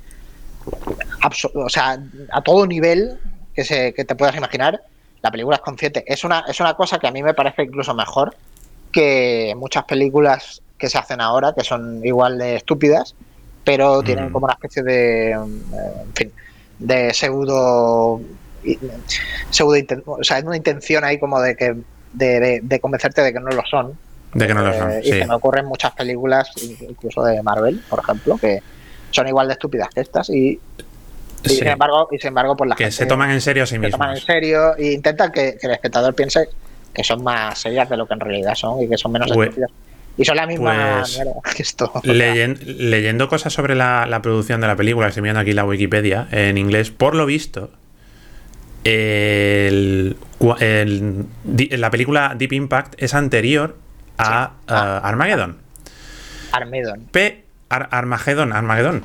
[1.55, 1.99] o sea,
[2.31, 3.19] a todo nivel
[3.55, 4.81] que, se, que te puedas imaginar.
[5.23, 6.05] La película es consciente.
[6.07, 8.37] Es una, es una cosa que a mí me parece incluso mejor
[8.93, 13.15] que muchas películas que se hacen ahora, que son igual de estúpidas,
[13.65, 14.33] pero tienen mm.
[14.33, 16.33] como una especie de, en fin,
[16.81, 18.21] de pseudo
[19.51, 19.75] pseudo
[20.07, 21.77] o sea, hay una intención ahí como de que
[22.13, 23.97] de, convencerte de que no lo son.
[24.35, 27.83] De que no lo son eh, y se me ocurren muchas películas incluso de Marvel
[27.89, 28.63] por ejemplo que
[29.11, 30.61] son igual de estúpidas que estas y
[31.45, 33.91] sin embargo y sin embargo por la que se toman en serio a sí mismos
[33.91, 36.49] se toman en serio e intentan que, el espectador piense
[36.95, 39.49] que son más serias de lo que en realidad son y que son menos pues,
[39.49, 39.71] estúpidas
[40.21, 41.91] y son la misma pues, que esto.
[42.05, 46.91] leyendo cosas sobre la, producción de la película, estoy mirando aquí la Wikipedia en inglés,
[46.91, 47.71] por lo visto,
[48.85, 53.79] el, la película Deep Impact es anterior
[54.19, 55.57] a, Armageddon.
[56.53, 57.07] Armageddon.
[57.11, 57.45] P.
[57.71, 59.05] Armageddon, Armageddon.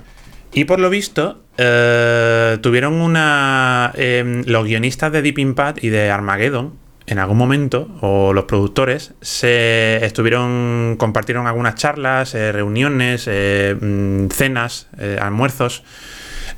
[0.51, 3.93] Y por lo visto, eh, tuvieron una.
[3.95, 9.13] Em, los guionistas de Deep Impact y de Armageddon en algún momento, o los productores,
[9.21, 15.83] se estuvieron, compartieron algunas charlas, eh, reuniones, eh, mm, cenas, eh, almuerzos.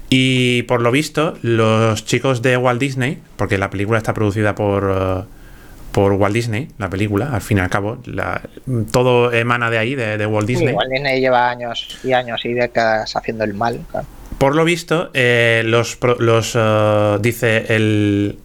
[0.09, 5.27] Y por lo visto, los chicos de Walt Disney, porque la película está producida por,
[5.91, 8.01] por Walt Disney, la película, al fin y al cabo,
[8.91, 10.73] todo emana de ahí, de, Walt Disney.
[10.73, 13.81] Walt Disney lleva años y años y décadas haciendo el mal.
[14.37, 16.57] Por lo visto, los, los
[17.21, 18.39] dice el,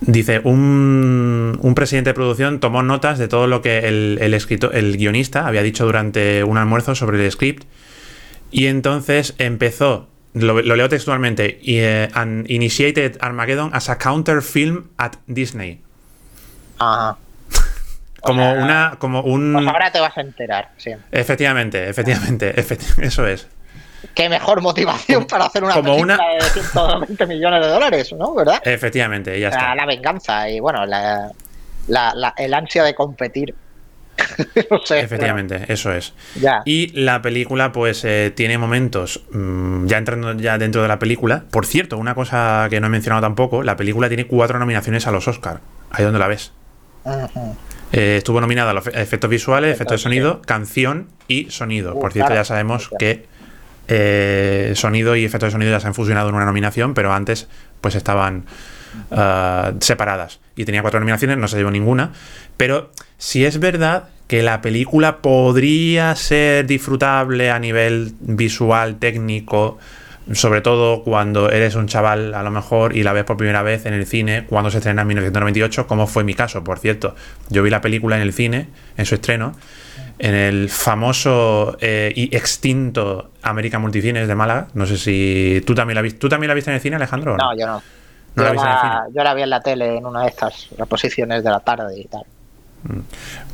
[0.00, 4.74] Dice, un, un, presidente de producción tomó notas de todo lo que el, el, escritor,
[4.76, 7.64] el guionista había dicho durante un almuerzo sobre el script
[8.52, 12.08] y entonces empezó, lo, leo textualmente, y, eh,
[12.46, 15.82] initiated Armageddon as a counter film at Disney.
[16.78, 17.18] Ajá.
[18.20, 19.52] como una, como un...
[19.52, 20.92] Pues ahora te vas a enterar, sí.
[21.10, 22.54] Efectivamente, efectivamente,
[23.02, 23.48] eso es
[24.14, 26.44] qué mejor motivación para hacer una como película una...
[26.44, 28.34] de 120 millones de dólares, ¿no?
[28.34, 28.60] ¿Verdad?
[28.64, 29.74] Efectivamente, ya está.
[29.74, 31.32] La, venganza y, bueno, la,
[32.36, 33.54] el ansia de competir.
[34.70, 36.12] no sé, Efectivamente, eso es.
[36.40, 36.62] Ya.
[36.64, 41.44] Y la película, pues, eh, tiene momentos, mm, ya entrando ya dentro de la película.
[41.50, 45.12] Por cierto, una cosa que no he mencionado tampoco, la película tiene cuatro nominaciones a
[45.12, 45.60] los Oscar.
[45.90, 46.52] Ahí donde la ves.
[47.92, 51.94] Eh, estuvo nominada a los efectos visuales, efectos de sonido, canción y sonido.
[51.94, 53.26] Uh, Por cierto, ya sabemos que
[53.88, 57.48] eh, sonido y efectos de sonido ya se han fusionado en una nominación, pero antes
[57.80, 58.44] pues estaban
[59.10, 60.40] uh, separadas.
[60.56, 62.12] Y tenía cuatro nominaciones, no se llevó ninguna.
[62.56, 69.78] Pero si es verdad que la película podría ser disfrutable a nivel visual, técnico,
[70.32, 73.86] sobre todo cuando eres un chaval a lo mejor y la ves por primera vez
[73.86, 77.14] en el cine cuando se estrena en 1998, como fue mi caso, por cierto.
[77.48, 79.56] Yo vi la película en el cine, en su estreno,
[80.18, 84.68] en el famoso eh, y extinto América Multicines de Málaga.
[84.74, 86.18] No sé si tú también la viste.
[86.18, 87.36] ¿Tú también la viste en el cine, Alejandro?
[87.36, 87.82] No, yo no.
[88.36, 91.60] yo, la, yo la vi en la tele en una de estas reposiciones de la
[91.60, 92.24] tarde y tal.
[92.82, 93.00] Mm.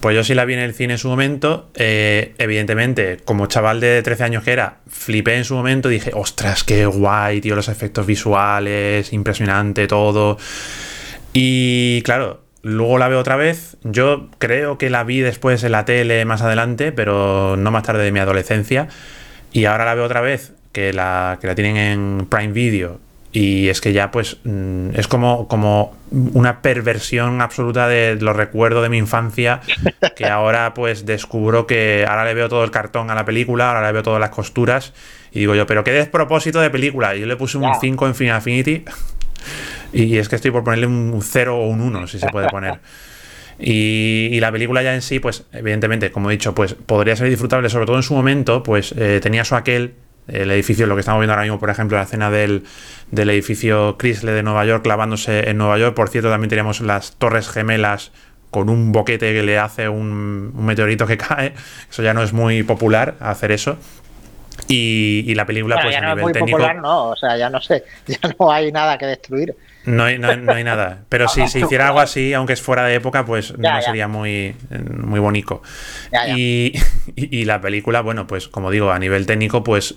[0.01, 1.71] Pues yo sí la vi en el cine en su momento.
[1.75, 5.89] Eh, evidentemente, como chaval de 13 años que era, flipé en su momento.
[5.89, 10.39] Dije, ostras, qué guay, tío, los efectos visuales, impresionante todo.
[11.33, 13.77] Y claro, luego la veo otra vez.
[13.85, 18.03] Yo creo que la vi después en la tele más adelante, pero no más tarde
[18.03, 18.89] de mi adolescencia.
[19.53, 22.99] Y ahora la veo otra vez, que la, que la tienen en Prime Video
[23.35, 28.85] y es que ya, pues, mm, es como, como una perversión absoluta de los recuerdos
[28.85, 29.61] de mi infancia,
[30.17, 33.85] que ahora, pues, descubro que ahora le veo todo el cartón a la película, ahora
[33.89, 34.93] le veo todas las costuras,
[35.33, 37.17] y digo yo, pero qué despropósito de película.
[37.17, 38.85] Y yo le puse un 5 en Final Affinity,
[39.95, 42.81] y es que estoy por ponerle un 0 o un 1, si se puede poner.
[43.57, 47.69] Y, la película ya en sí, pues, evidentemente, como he dicho, pues podría ser disfrutable,
[47.69, 49.95] sobre todo en su momento, pues eh, tenía su aquel
[50.27, 52.65] el edificio, lo que estamos viendo ahora mismo, por ejemplo, la escena del,
[53.13, 55.95] edificio Chrysler de Nueva York clavándose en Nueva York.
[55.95, 58.11] Por cierto, también teníamos las Torres Gemelas
[58.51, 61.55] con un boquete que le hace un, meteorito que cae.
[61.91, 63.77] Eso ya no es muy popular hacer eso.
[64.67, 66.57] Y, la película, pues a nivel muy técnico.
[66.57, 69.55] Popular, no, o sea, ya no sé, ya no hay nada que destruir.
[69.87, 71.05] No hay, no, hay nada.
[71.09, 74.57] Pero si se hiciera algo así, aunque es fuera de época, pues no sería muy,
[74.91, 75.63] muy bonito.
[76.37, 76.73] Y,
[77.17, 79.97] y, la película, bueno, pues como digo, a nivel técnico, pues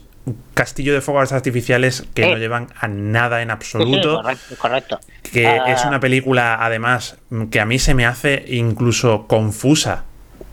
[0.54, 4.21] castillo de fuegos artificiales que no llevan a nada en absoluto.
[4.58, 5.00] correcto,
[5.32, 5.71] Que ah.
[5.71, 7.17] es una película, además,
[7.52, 10.06] que a mí se me hace incluso confusa.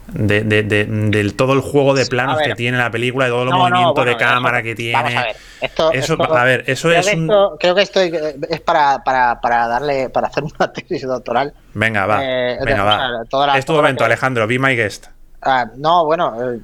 [0.07, 4.05] De, de, todo el juego de planos que tiene la película, de todo el movimiento
[4.05, 5.03] de cámara que tiene.
[5.03, 7.07] Vamos a ver, esto, eso, a ver, eso creo es.
[7.07, 11.55] Que creo que esto es para, para, para, darle, para hacer una tesis doctoral.
[11.73, 12.21] Venga, va.
[12.23, 13.59] Eh, venga, va.
[13.59, 15.07] es tu momento, Alejandro, be my guest.
[15.40, 16.61] Ah, no, bueno, eh,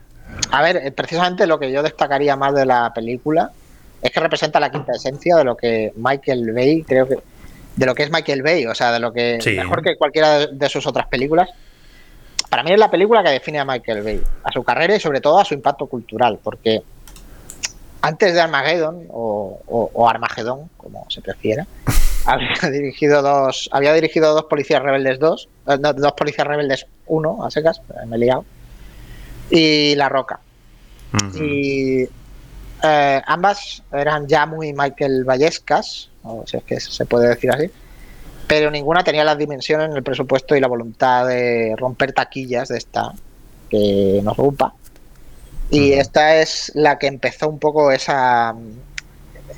[0.50, 3.50] a ver, eh, precisamente lo que yo destacaría más de la película
[4.02, 7.16] es que representa la quinta esencia de lo que Michael Bay, creo que.
[7.76, 9.38] De lo que es Michael Bay, o sea, de lo que.
[9.56, 11.48] Mejor que cualquiera de sus otras películas.
[12.50, 15.20] Para mí es la película que define a Michael Bay, a su carrera y sobre
[15.20, 16.82] todo a su impacto cultural, porque
[18.02, 21.66] antes de Armageddon o, o, Armagedón, como se prefiera,
[22.26, 27.50] había dirigido dos, había dirigido dos policías rebeldes 2, eh, dos policías rebeldes 1, a
[27.52, 28.44] secas, me he liado,
[29.48, 30.40] y La Roca.
[31.34, 32.02] Y
[32.82, 37.70] eh, ambas eran ya muy Michael Vallescas, o si es que se puede decir así,
[38.50, 43.12] pero ninguna tenía las dimensiones, el presupuesto y la voluntad de romper taquillas de esta
[43.70, 44.74] que nos ocupa.
[45.70, 48.52] Y esta es la que empezó un poco esa,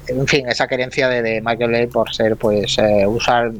[0.09, 3.51] en fin, esa querencia de, Michael Bay por ser, pues, eh, usar,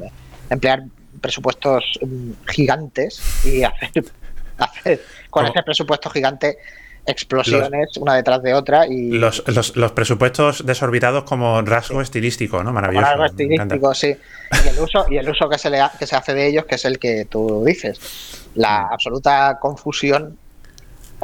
[0.51, 0.83] emplear
[1.19, 4.05] presupuestos mm, gigantes y hacer,
[4.59, 6.59] hacer con ese presupuesto gigante
[7.05, 9.43] explosiones una detrás de otra y los,
[9.75, 12.71] los, presupuestos desorbitados como rasgo estilístico, ¿no?
[12.71, 13.05] Maravilloso.
[13.05, 14.15] rasgo estilístico, sí.
[14.63, 16.75] Y el uso, y el uso que se le que se hace de ellos, que
[16.75, 17.99] es el que tú dices.
[18.55, 18.93] La mm.
[18.93, 20.37] absoluta confusión.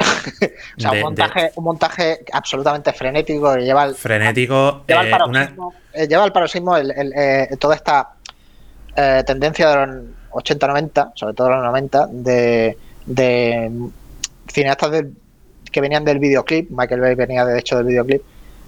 [0.00, 5.74] o sea, un, montaje, un montaje absolutamente frenético que lleva al, frenético lleva, al paroxismo,
[5.92, 8.14] eh, lleva al paroxismo el, eh, toda esta
[8.96, 13.70] eh, tendencia de los 80-90, sobre todo los 90, de, de
[14.48, 15.14] cineastas del
[15.70, 18.22] que venían del videoclip, Michael Bay venía de hecho del videoclip,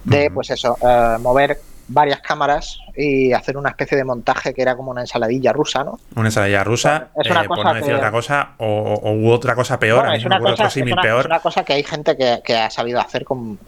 [0.05, 4.77] de pues eso, eh, mover varias cámaras y hacer una especie de montaje que era
[4.77, 5.99] como una ensaladilla rusa, ¿no?
[6.17, 9.79] Una ensaladilla rusa, es una eh, cosa por no decir otra cosa, o, otra cosa
[9.79, 13.59] peor, es, una cosa, es, una, cosa que hay gente que, ha sabido hacer con,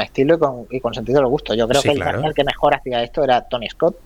[0.00, 1.54] estilo y con, y con, sentido del gusto.
[1.54, 3.96] Yo creo que el, que mejor hacía esto era Tony Scott,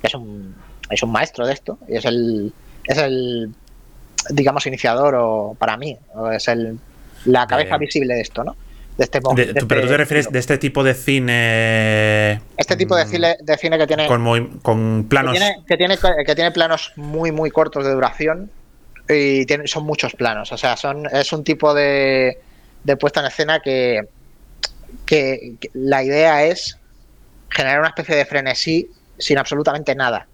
[0.00, 0.54] que es un,
[0.90, 2.52] es un maestro de esto, y es el,
[2.84, 3.54] es el
[4.30, 6.78] digamos, iniciador o para mí, o es el
[7.24, 8.56] la cabeza visible de esto, ¿no?
[8.96, 12.40] De este, pero este tú te refieres de este tipo de cine.
[12.56, 14.06] Este tipo de cine, de cine que tiene.
[14.06, 15.36] Con, con planos.
[15.66, 18.50] Que tiene, que tiene, planos muy, muy cortos de duración.
[19.08, 20.52] Y tiene, son muchos planos.
[20.52, 22.38] O sea, son, es un tipo de,
[22.84, 24.02] de puesta en escena que,
[25.04, 26.78] que, la idea es
[27.50, 30.28] generar una especie de frenesí sin absolutamente nada.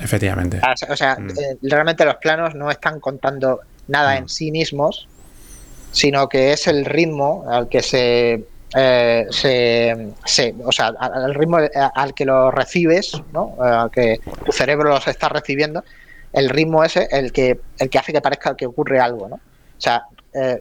[0.00, 0.60] Efectivamente.
[0.88, 1.30] O sea, mm.
[1.30, 4.28] eh, realmente los planos no están contando nada en mm.
[4.28, 5.08] sí mismos,
[5.92, 8.44] sino que es el ritmo al que se,
[8.76, 11.58] eh, se, o sea, al ritmo
[11.94, 13.56] al que lo recibes, ¿no?
[13.60, 15.84] Al que tu cerebro los está recibiendo,
[16.32, 19.36] el ritmo ese el que el que hace que parezca que ocurre algo, ¿no?
[19.36, 20.60] O sea, eh,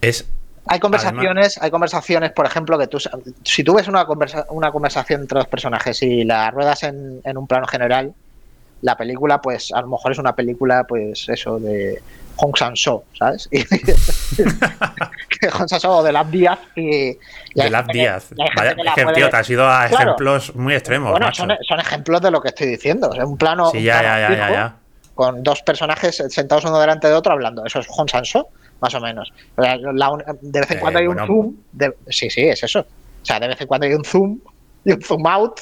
[0.00, 0.26] es
[0.66, 2.98] hay conversaciones, hay conversaciones, por ejemplo, que tú,
[3.42, 4.06] si tú ves una,
[4.50, 8.14] una conversación entre dos personajes y la ruedas en, en un plano general,
[8.82, 12.02] la película, pues a lo mejor es una película, pues eso, de
[12.36, 13.48] Hong San-so, ¿sabes?
[13.50, 16.58] de Hong San-so o de Lab Díaz.
[16.74, 17.16] Y,
[17.54, 18.30] de Lab Díaz.
[18.56, 18.74] Vaya,
[19.14, 21.12] tío, te has ido a ejemplos muy extremos.
[21.12, 23.08] Bueno, son, son, ejemplos de lo que estoy diciendo.
[23.08, 23.70] O sea, un plano.
[23.70, 24.76] Sí, ya, ya, ya, ya,
[25.14, 27.64] Con dos personajes sentados uno delante de otro hablando.
[27.64, 28.48] Eso es Hong San-so,
[28.80, 29.32] más o menos.
[29.56, 31.54] de vez en cuando hay un eh, zoom.
[32.08, 32.80] sí, sí, es eso.
[32.80, 34.40] O sea, de vez en cuando hay un zoom
[34.84, 35.60] y un zoom out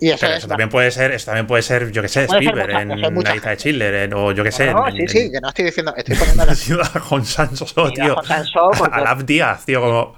[0.00, 2.70] y eso, Pero eso también puede ser, eso también puede ser, yo que sé, Spielberg
[2.70, 4.72] en La lista de Schiller, o yo que sé.
[4.72, 8.16] No, sí, sí, que no estoy diciendo, estoy poniendo la ciudad con Sanso, tío.
[8.18, 10.16] A la Díaz, tío, como.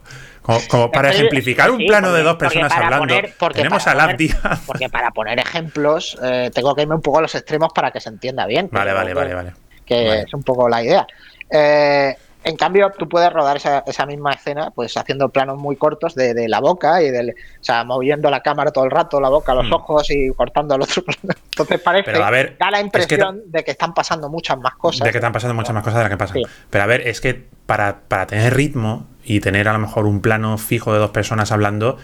[0.68, 3.14] Como, para ejemplificar un plano de dos personas hablando,
[3.54, 4.61] tenemos a Lab Díaz.
[4.66, 7.98] Porque para poner ejemplos, eh, tengo que irme un poco a los extremos para que
[7.98, 8.68] se entienda bien.
[8.70, 9.52] Vale, vale, vale, vale.
[9.87, 11.07] Que es un poco la idea.
[11.48, 16.14] Eh, en cambio, tú puedes rodar esa, esa, misma escena, pues haciendo planos muy cortos
[16.14, 19.30] de, de, la boca y del, o sea, moviendo la cámara todo el rato, la
[19.30, 19.72] boca, los mm.
[19.72, 21.02] ojos y cortando el otro.
[21.22, 25.04] Entonces parece, Pero a ver, da la impresión de que están pasando muchas más cosas.
[25.04, 26.42] De que están pasando muchas más cosas de las que pasan.
[26.70, 30.20] Pero a ver, es que para, para tener ritmo y tener a lo mejor un
[30.20, 31.96] plano fijo de dos personas hablando,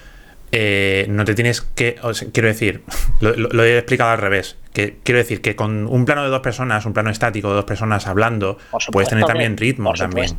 [0.52, 1.96] eh, no te tienes que.
[2.32, 2.82] quiero decir,
[3.20, 4.56] lo, he explicado al revés.
[4.72, 7.64] Que, quiero decir que con un plano de dos personas, un plano estático de dos
[7.64, 8.58] personas hablando,
[8.92, 10.36] puedes tener también ritmo también.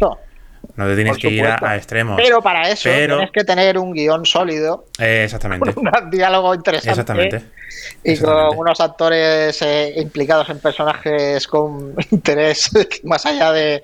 [0.76, 2.20] No te tienes que ir a, extremos.
[2.22, 4.86] Pero para eso tienes que tener un guion sólido.
[4.98, 5.74] exactamente.
[5.76, 6.89] Un diálogo interesante.
[6.89, 7.41] Exactamente.
[8.04, 12.72] Y con unos actores eh, implicados en personajes con interés
[13.04, 13.82] más allá de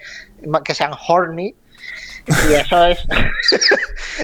[0.64, 1.54] que sean horny.
[2.28, 3.00] Y eso es.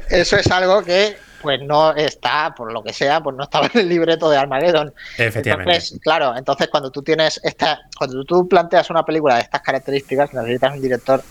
[0.09, 3.81] eso es algo que pues no está, por lo que sea, pues no estaba en
[3.81, 4.93] el libreto de Armageddon.
[5.17, 5.71] Efectivamente.
[5.71, 10.33] Entonces, claro, entonces cuando tú tienes esta, cuando tú planteas una película de estas características,
[10.33, 11.21] necesitas un director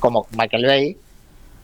[0.00, 0.96] como Michael Bay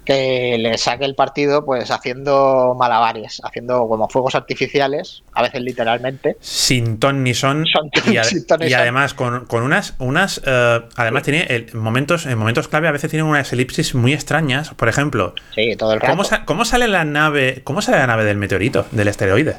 [0.06, 6.36] que le saque el partido pues haciendo malabares, haciendo como fuegos artificiales, a veces literalmente.
[6.40, 7.64] Sin ton ni son.
[8.06, 13.24] y, además con, unas, unas eh, además tiene momentos, en momentos clave a veces tiene
[13.24, 14.70] unas elipsis muy extrañas.
[14.74, 16.22] Por ejemplo, sí, todo el rato.
[16.46, 17.60] ¿cómo, sale la nave?
[17.64, 19.56] ¿Cómo sale la nave del meteorito, del esteroide?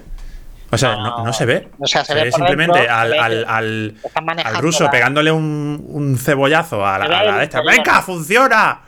[0.71, 1.67] O sea, no, se ve.
[1.77, 7.43] O sea, se, ve, simplemente al, al, al, ruso pegándole un, cebollazo a la, a
[7.43, 7.62] esta.
[7.62, 8.87] ¡Venga, funciona!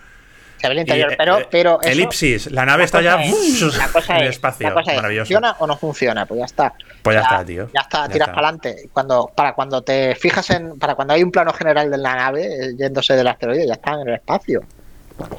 [0.59, 3.33] Se ve el interior, pero, eh, pero elipsis, la nave está ya en
[4.21, 5.25] el espacio, maravilloso.
[5.25, 6.25] ¿Funciona o no funciona?
[6.25, 6.73] Pues ya está.
[7.01, 7.69] Pues ya, está, tío.
[7.73, 8.89] Ya está, tiras para adelante.
[8.91, 12.45] Cuando, para cuando te fijas en, para cuando hay un plano general de la nave
[12.45, 14.61] eh, yéndose del asteroide, ya está en el espacio.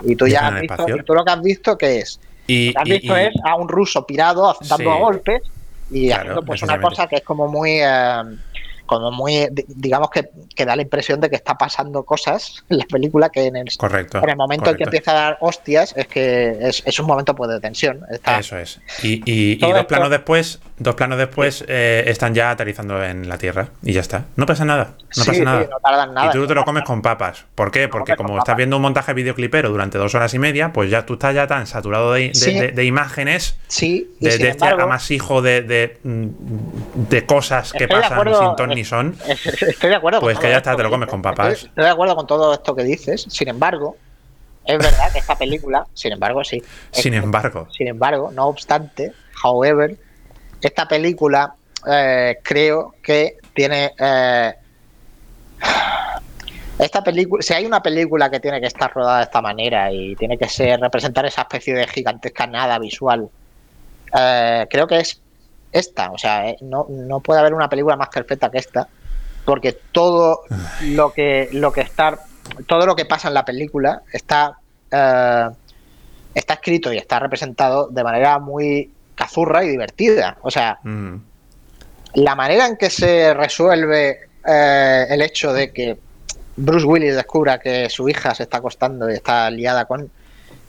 [0.03, 2.79] Y tú ya, has visto, tú lo que has visto que es, y, lo que
[2.79, 5.43] has visto es a un ruso pirado dando golpes
[5.91, 8.23] y haciendo pues una cosa que es como muy eh,
[8.91, 12.87] como muy, digamos que, que, da la impresión de que está pasando cosas en la
[12.87, 16.09] película que en el, correcto, en el momento en que empieza a dar hostias es
[16.09, 18.01] que es, un momento pues, de tensión.
[18.11, 18.81] Eso es.
[19.05, 23.69] Y, y, dos planos después, dos planos después eh, están ya aterrizando en la Tierra
[23.85, 24.25] y ya está.
[24.35, 24.95] No pasa nada.
[25.17, 25.69] No pasa nada.
[26.07, 26.27] nada.
[26.27, 27.45] Y tú te lo comes con papas.
[27.55, 27.87] ¿Por qué?
[27.87, 31.13] Porque como estás viendo un montaje videoclipero durante dos horas y media, pues ya tú
[31.13, 35.63] estás ya tan saturado de, de, imágenes, sí, de, este amasijo de,
[36.03, 39.17] de, cosas que pasan sin ton ni son.
[39.27, 40.21] Estoy de acuerdo.
[40.21, 41.65] Pues que ya está, te lo comes con papas.
[41.65, 43.27] Estoy, de acuerdo con todo esto que dices.
[43.29, 43.97] Sin embargo,
[44.65, 46.63] es verdad que esta película, sin embargo, sí.
[46.91, 47.69] Sin embargo.
[47.77, 49.13] Sin embargo, no obstante,
[49.43, 49.97] however,
[50.61, 51.55] esta película
[51.91, 53.93] eh, creo que tiene.
[53.99, 54.55] Eh,
[56.79, 60.17] esta película, si hay una película que tiene que estar rodada de esta manera y
[60.17, 63.29] tiene que ser representar esa especie de gigantesca nada visual,
[64.19, 65.21] eh, creo que es
[65.73, 66.11] esta.
[66.11, 68.89] O sea, eh, no, no puede haber una película más perfecta que esta,
[69.45, 70.43] porque todo
[70.83, 72.19] lo que, lo que está,
[72.67, 74.59] todo lo que pasa en la película está,
[74.91, 75.49] eh,
[76.35, 80.39] está escrito y está representado de manera muy cazurra y divertida.
[80.43, 81.17] O sea, mm.
[82.15, 85.99] la manera en que se resuelve eh, el hecho de que
[86.57, 90.11] Bruce Willis descubra que su hija se está acostando y está liada con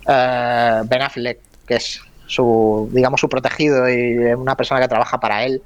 [0.06, 2.02] Ben Affleck, que es
[2.32, 5.62] su, digamos, su protegido y una persona que trabaja para él.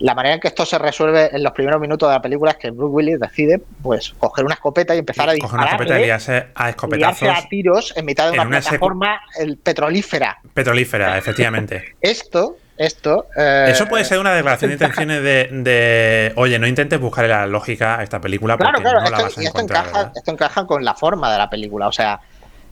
[0.00, 2.56] La manera en que esto se resuelve en los primeros minutos de la película es
[2.56, 5.54] que Bruce Willis decide, pues, coger una escopeta y empezar a disparar.
[5.54, 7.28] Coger una escopeta y a escopetazos.
[7.28, 10.38] a tiros en mitad de una, plataforma el petrolífera.
[10.52, 11.94] Petrolífera, efectivamente.
[12.00, 13.28] Esto esto.
[13.36, 17.98] Eh, Eso puede ser una declaración de intenciones de, oye, no intentes buscarle la lógica
[17.98, 19.86] a esta película porque no la vas a encontrar.
[19.86, 21.86] Encaja, esto encaja con la forma de la película.
[21.86, 22.20] O sea,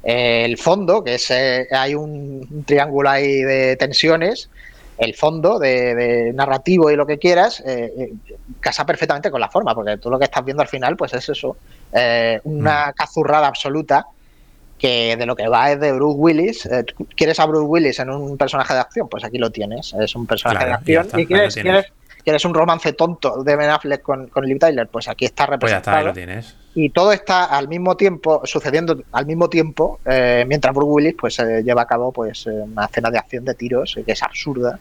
[0.02, 4.50] el fondo, que es eh, hay un, triángulo ahí de tensiones,
[4.98, 8.12] el fondo de, narrativo y lo que quieras, eh,
[8.60, 11.28] casa perfectamente con la forma, porque tú lo que estás viendo al final, pues es
[11.28, 11.56] eso,
[12.44, 12.92] una mm.
[12.94, 14.06] cazurrada absoluta
[14.82, 16.66] que de lo que va es de Bruce Willis.
[16.66, 16.84] Eh,
[17.16, 19.08] ¿Quieres a Bruce Willis en un personaje de acción?
[19.08, 19.94] Pues aquí lo tienes.
[19.94, 21.08] Es un personaje de acción.
[21.20, 21.26] ¿Y
[22.24, 24.88] quieres, un romance tonto de Ben Affleck con, con Liv Tyler?
[24.88, 26.02] Pues aquí está representado.
[26.02, 26.61] Pues ya está, lo tienes.
[26.74, 31.38] Y todo está al mismo tiempo, sucediendo al mismo tiempo, eh, mientras Bruce Willis pues
[31.38, 34.78] eh, lleva a cabo pues una escena de acción de tiros que es absurda.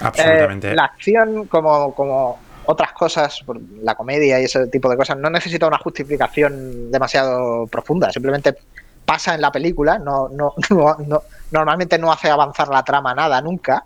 [0.00, 0.74] Absolutamente.
[0.74, 3.44] la acción, como, como otras cosas,
[3.82, 8.10] la comedia y ese tipo de cosas, no necesita una justificación demasiado profunda.
[8.10, 8.56] Simplemente
[9.04, 10.54] pasa en la película, no, no,
[11.06, 13.84] no, normalmente no hace avanzar la trama nada nunca,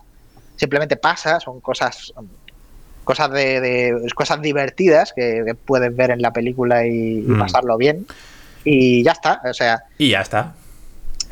[0.57, 2.13] simplemente pasa, son cosas
[3.09, 7.39] cosas de, cosas divertidas que, puedes ver en la película y, mm.
[7.39, 8.07] pasarlo bien
[8.65, 10.53] y ya está, o sea, y ya está.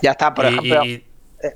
[0.01, 1.05] Ya está, por ejemplo, eh,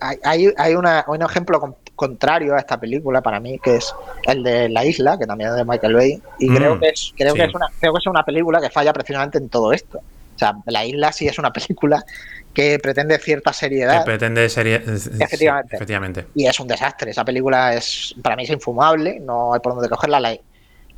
[0.02, 3.94] hay, hay una, un ejemplo contrario a esta película para mí que es
[4.24, 7.14] el de La Isla, que también es de Michael Bay y creo mm, que es
[7.16, 10.00] creo que es una creo que es una película que falla precisamente en todo esto
[10.40, 12.04] sea, La Isla sí es una película
[12.52, 14.00] que pretende cierta seriedad.
[14.00, 14.82] Que pretende seriedad.
[14.88, 15.76] Efectivamente.
[15.76, 16.26] efectivamente.
[16.34, 17.10] Y es un desastre.
[17.10, 20.36] Esa película es para mí es infumable, no hay por dónde cogerla.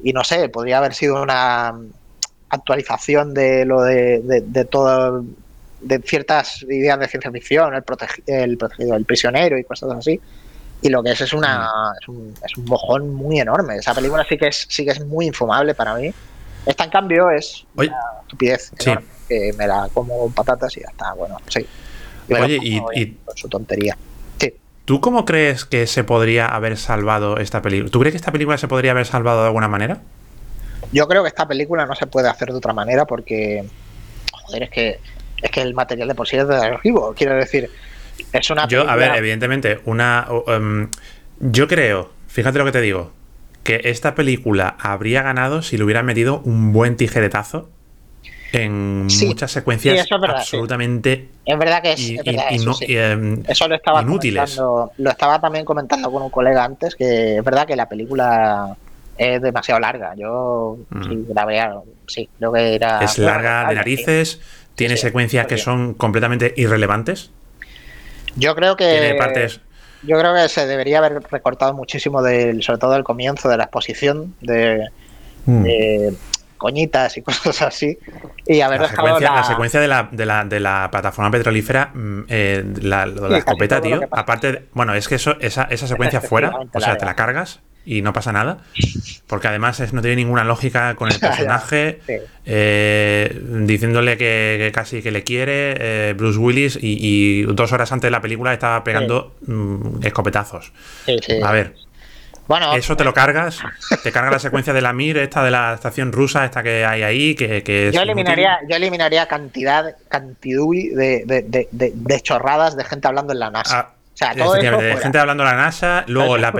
[0.02, 1.74] Y no sé, podría haber sido una
[2.48, 5.24] actualización de lo de, de, todo
[5.80, 7.84] de ciertas ideas de ciencia ficción, el,
[8.26, 10.20] el protegido, el prisionero y cosas así.
[10.80, 11.96] Y lo que es es una mm.
[12.00, 13.76] es un, es un mojón muy enorme.
[13.76, 16.12] Esa película sí que es sí que es muy infumable para mí.
[16.64, 18.72] Esta en cambio es una estupidez.
[18.78, 18.92] Sí
[19.56, 21.66] me la como con patatas y ya está, bueno, sí.
[22.30, 23.96] Oye, y, su tontería.
[24.84, 27.90] ¿Tú cómo crees que se podría haber salvado esta película?
[27.90, 30.00] ¿Tú crees que esta película se podría haber salvado de alguna manera?
[30.92, 33.64] Yo creo que esta película no se puede hacer de otra manera porque,
[34.32, 34.98] joder, es que
[35.42, 37.14] es que el material de por sí es de archivo.
[37.16, 37.70] Quiero decir,
[38.32, 38.66] es una.
[38.68, 40.26] Yo, a ver, evidentemente, una.
[40.46, 40.88] Um,
[41.40, 43.12] yo creo, fíjate lo que te digo,
[43.64, 47.70] que esta película habría ganado si le hubieran metido un buen tijeretazo
[48.52, 52.12] en muchas secuencias absolutamente es verdad que es,
[53.48, 54.56] eso, lo estaba inútiles.
[54.56, 58.76] lo estaba también comentando con un colega antes que es verdad que la película
[59.18, 60.14] es demasiado larga.
[60.16, 61.02] Yo mm.
[61.04, 61.74] sí, la veía
[62.06, 64.40] sí creo que era es larga de narices
[64.74, 67.30] tiene secuencias que son completamente irrelevantes.
[68.36, 69.60] Yo creo que tiene partes
[70.04, 73.64] yo creo que se debería haber recortado muchísimo del sobre todo el comienzo de la
[73.64, 74.88] exposición de
[75.46, 75.66] mm
[76.62, 77.98] coñitas y cosas así.
[78.46, 79.44] Y haber la secuencia, la...
[79.44, 84.00] secuencia de la, de la, de la plataforma petrolífera, mm, eh, la, la escopeta, tío.
[84.10, 88.02] Aparte, bueno, es que eso, esa, esa secuencia fuera, o sea, te la cargas y
[88.02, 88.58] no pasa nada.
[89.26, 92.00] Porque además es, no tiene ninguna lógica con el personaje,
[92.46, 98.12] eh, diciéndole que, casi que le quiere eh, Bruce Willis y, dos horas antes de
[98.12, 100.72] la película estaba pegando mm, escopetazos.
[101.42, 101.74] A ver.
[102.52, 103.60] Bueno, eso te lo cargas,
[104.02, 107.02] te carga la secuencia de la Mir, esta de la estación rusa, esta que hay
[107.02, 112.84] ahí, que, que yo eliminaría, yo eliminaría cantidad, cantidad de, de, de, de, chorradas de
[112.84, 113.78] gente hablando en la NASA.
[113.78, 116.52] Ah, o sea, todo eso de gente hablando en la NASA, luego la,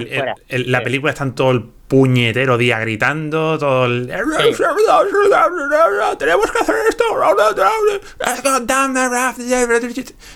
[0.48, 4.06] la película está en todo el puñetero día gritando, todo el...
[4.06, 4.38] Tenemos
[6.50, 7.04] que hacer esto.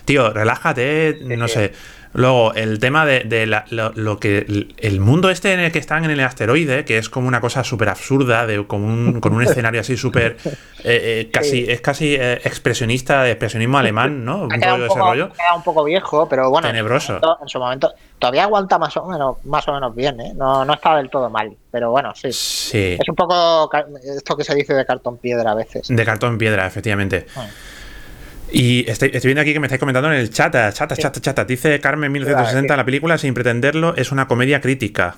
[0.05, 1.73] Tío, relájate, no sé.
[2.13, 4.69] Luego, el tema de, lo, que.
[4.79, 7.65] El mundo este en el que están en el asteroide, que es como una cosa
[7.65, 10.37] súper absurda, de, con, un, con un escenario así súper.
[10.85, 14.43] Eh, eh, casi, Es casi eh, expresionista, de expresionismo alemán, ¿no?
[14.43, 15.33] Un, poco de ese rollo.
[15.33, 16.69] Queda un poco viejo, pero bueno.
[16.69, 17.21] Tenebroso.
[17.43, 17.93] En su momento.
[18.19, 20.33] Todavía aguanta más o menos, más o menos bien, ¿eh?
[20.35, 22.33] No, no está del todo mal, pero bueno, sí.
[22.33, 22.97] Sí.
[22.99, 23.71] Es un poco
[24.03, 25.89] esto que se dice de cartón piedra a veces.
[25.89, 27.27] De cartón piedra, efectivamente.
[27.37, 27.47] Ah.
[28.51, 31.49] Y estoy, viendo aquí que me estáis comentando en el chat, chat, chat, chat.
[31.49, 35.17] Dice Carmen 1960, la película, sin pretenderlo, es una comedia crítica.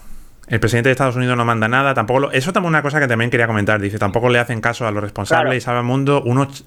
[0.49, 3.07] El presidente de Estados Unidos no manda nada, tampoco Eso también es una cosa que
[3.07, 3.81] también quería comentar.
[3.81, 6.65] Dice, tampoco le hacen caso a los responsables y sabe al mundo unos,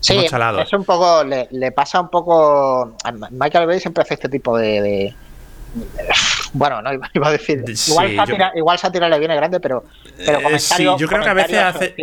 [0.00, 0.66] sí, chalados.
[0.66, 2.96] Es un poco, le, pasa un poco...
[3.30, 5.14] Michael Bay siempre hace este tipo de...
[6.52, 7.64] bueno, no iba, a decir...
[7.88, 9.84] igual, sátira, igual sátira le viene grande, pero...
[10.26, 11.94] pero eh, sí, yo creo que a veces hace...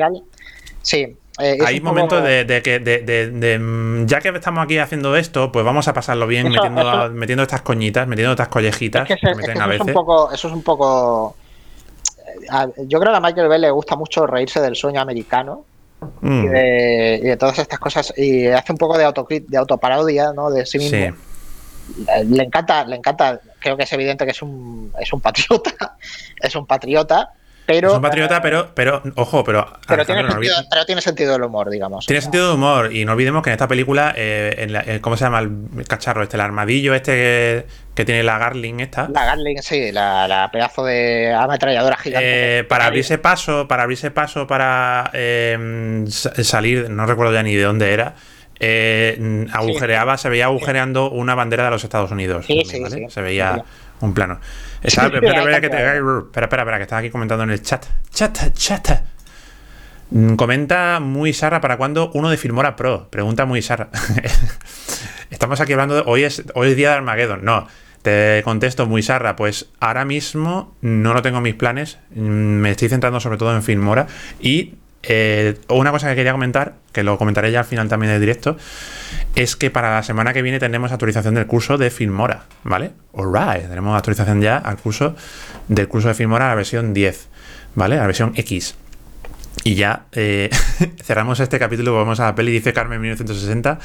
[0.81, 5.63] sí, eh, Hay momentos de, que, de, mm, ya que estamos aquí haciendo esto, pues
[5.63, 9.29] vamos a pasarlo bien metiendo, metiendo estas coñitas, metiendo estas collejitas que, eso,
[9.71, 11.35] Es un poco, eso es un poco.
[12.27, 15.65] Eh, yo creo que a Michael Bell le gusta mucho reírse del sueño americano
[16.21, 16.49] y, mm.
[16.49, 20.49] de, todas estas cosas y hace un poco de, auto, de autoparodia ¿no?
[20.49, 21.15] de sí mismo.
[22.25, 25.97] le encanta, le encanta, creo que es evidente que es un, es un patriota,
[26.41, 27.33] es un patriota,
[27.69, 29.67] pero, es un patriota, pero, pero, ojo, pero.
[29.87, 32.03] Pero tiene, sentido, pero tiene, sentido, del humor, digamos.
[32.07, 32.91] Tiene sentido del humor.
[32.91, 36.23] Y no olvidemos que en esta película, eh, en la, ¿cómo se llama el cacharro
[36.23, 36.37] este?
[36.37, 39.07] El armadillo este que, tiene la Garling esta.
[39.09, 42.59] La Garling, sí, la, pedazo de ametralladora gigante.
[42.59, 47.63] Eh, para abrirse paso, para abrirse paso para eh, salir, no recuerdo ya ni de
[47.63, 48.15] dónde era.
[49.53, 52.47] agujereaba, se veía agujereando una bandera de los Estados Unidos.
[52.47, 53.63] Sí, sí, Se veía
[54.01, 54.39] un plano.
[54.81, 57.85] Espera, espera, espera, que estaba aquí comentando en el chat.
[58.11, 59.03] Chat, chat.
[60.11, 63.09] Mm, comenta muy Sara para cuándo uno de Filmora Pro.
[63.09, 63.89] Pregunta muy Sara.
[65.29, 67.43] Estamos aquí hablando de hoy es hoy es día de Armageddon.
[67.43, 67.67] No,
[68.01, 71.99] te contesto muy Sarra, pues ahora mismo no lo tengo en mis planes.
[72.15, 74.07] Mm, me estoy centrando sobre todo en Filmora
[74.39, 78.19] y eh, una cosa que quería comentar, que lo comentaré ya al final también del
[78.19, 78.57] directo,
[79.35, 82.91] es que para la semana que viene tenemos actualización del curso de Filmora, ¿vale?
[83.15, 85.15] Alright, tenemos actualización ya al curso
[85.67, 87.27] del curso de Filmora, la versión 10,
[87.75, 87.95] ¿vale?
[87.95, 88.75] La versión X.
[89.63, 90.49] Y ya eh,
[91.03, 93.79] cerramos este capítulo, vamos a la peli, dice Carmen 1960,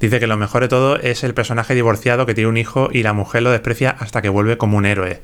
[0.00, 3.02] dice que lo mejor de todo es el personaje divorciado que tiene un hijo y
[3.02, 5.20] la mujer lo desprecia hasta que vuelve como un héroe.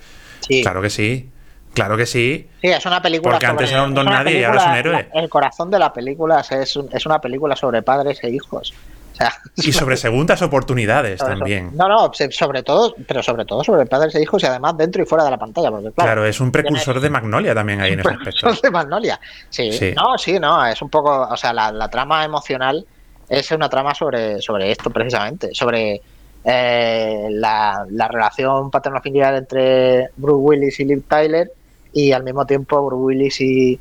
[0.62, 1.30] Claro que sí.
[1.76, 2.48] Claro que sí.
[2.60, 3.34] Sí, es una película.
[3.34, 5.08] Porque antes era un don nadie y ahora es un héroe.
[5.14, 8.72] El corazón de la película es, es una película sobre padres e hijos.
[9.56, 11.70] y sobre segundas oportunidades también.
[11.74, 15.06] No, no, sobre todo, pero sobre todo sobre padres e hijos y además dentro y
[15.06, 15.70] fuera de la pantalla.
[15.94, 18.52] claro, es un precursor de Magnolia también ahí en ese aspecto.
[18.62, 19.20] de Magnolia.
[19.48, 22.84] Sí, no, sí, no, es un poco, o sea, la, trama emocional
[23.28, 26.00] es una trama sobre, sobre esto precisamente, sobre
[26.44, 31.50] eh, la, la, relación paterno-filial entre Bruce Willis y Liv Tyler
[31.96, 33.80] y al mismo tiempo Bruce Willis y,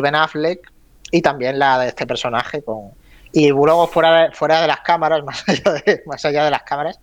[0.00, 0.72] Ben Affleck
[1.10, 2.92] y también la de este personaje con
[3.32, 6.62] y luego fuera de, fuera de las cámaras más allá de, más allá de las
[6.62, 6.98] cámaras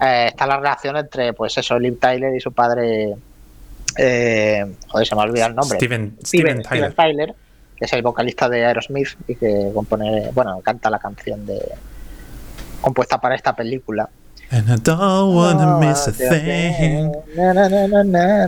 [0.00, 3.16] eh, está la relación entre pues eso Liv Tyler y su padre
[3.98, 7.34] eh, joder se me ha olvidado el nombre Steven, Steven, Tyler.
[7.76, 11.60] que es el vocalista de Aerosmith y que compone bueno canta la canción de
[12.80, 14.08] compuesta para esta película
[14.54, 17.10] And I don't wanna miss a thing.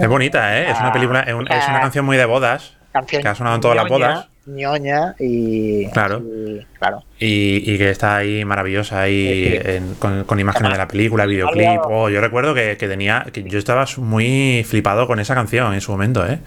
[0.01, 0.71] Es bonita, ¿eh?
[0.71, 2.75] Es una película, es, una canción muy de bodas.
[3.09, 4.29] que ha sonado en todas las bodas.
[4.47, 5.89] ñoña y.
[5.89, 6.23] Claro.
[6.23, 7.03] Y, claro.
[7.19, 9.61] Y, que está ahí maravillosa ahí
[9.99, 11.81] con, imágenes de la película, videoclip.
[11.87, 13.27] Oh, yo recuerdo que, tenía.
[13.33, 16.39] que yo estaba muy flipado con esa canción en su momento, ¿eh?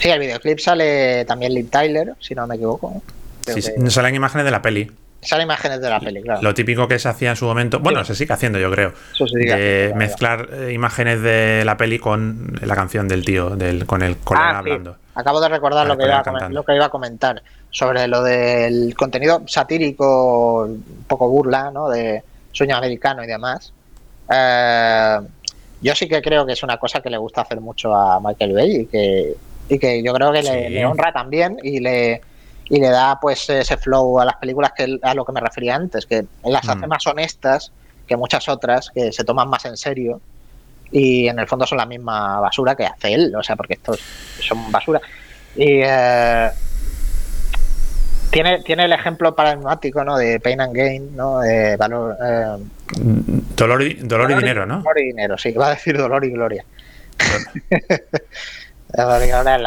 [0.00, 3.04] Sí, el videoclip sale también Liv Tyler, si no me equivoco.
[3.46, 4.90] Sí, salen imágenes de la peli.
[5.24, 6.42] Salen imágenes de la peli, claro.
[6.42, 8.92] Lo típico que se hacía en su momento, bueno, se sigue haciendo, yo creo.
[9.32, 14.18] de mezclar eh, imágenes de la peli con la canción del tío, del, con el
[14.18, 14.96] colega ah, hablando.
[15.14, 18.94] Acabo de recordar lo que, iba a, lo que iba a comentar sobre lo del
[18.94, 21.88] contenido satírico, un poco burla, ¿no?
[21.88, 22.22] De
[22.52, 23.72] sueño americano y demás.
[24.30, 25.18] Eh,
[25.80, 28.52] yo sí que creo que es una cosa que le gusta hacer mucho a Michael
[28.52, 29.34] Bay y que,
[29.68, 32.20] y que yo creo que le honra también y le
[32.68, 35.74] y le da pues ese flow a las películas que a lo que me refería
[35.74, 36.88] antes, que las hace mm.
[36.88, 37.72] más honestas
[38.06, 40.20] que muchas otras, que se toman más en serio
[40.90, 44.00] y en el fondo son la misma basura que hace él, o sea, porque estos
[44.40, 45.00] son basura.
[45.56, 46.50] Y eh,
[48.30, 50.16] tiene, tiene el ejemplo paradigmático, ¿no?
[50.16, 51.40] De Pain and Gain, ¿no?
[51.40, 52.16] De valor...
[52.22, 52.56] Eh,
[53.56, 54.78] dolor, y, dolor, y dinero, ¿no?
[54.78, 56.64] Dolor y dinero, sí, va a decir dolor y gloria.
[58.88, 59.62] dolor y gloria es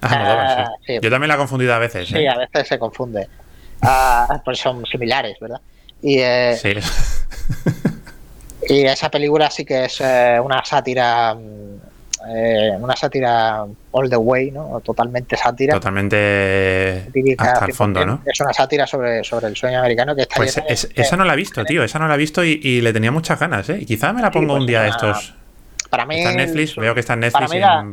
[0.00, 0.46] Almodóvar.
[0.48, 2.08] Ah, Yo también la he confundido a veces.
[2.08, 2.28] Sí, ¿eh?
[2.28, 3.28] a veces se confunde.
[3.82, 5.60] Ah, pues son similares, ¿verdad?
[6.02, 6.74] Y, eh, sí.
[8.74, 11.36] y esa película sí que es eh, una sátira.
[12.78, 14.80] una sátira all the way, ¿no?
[14.80, 15.74] Totalmente sátira.
[15.74, 18.22] Totalmente hasta el fondo, ¿no?
[18.24, 20.58] Es una sátira sobre, sobre el sueño americano que está Pues
[20.94, 21.82] esa no la he visto, tío.
[21.82, 23.78] Esa no la he visto y, le tenía muchas ganas, ¿eh?
[23.80, 25.34] Y quizá me la pongo pues un día de estos.
[25.90, 27.50] Para mí, está en Netflix, veo que está en Netflix.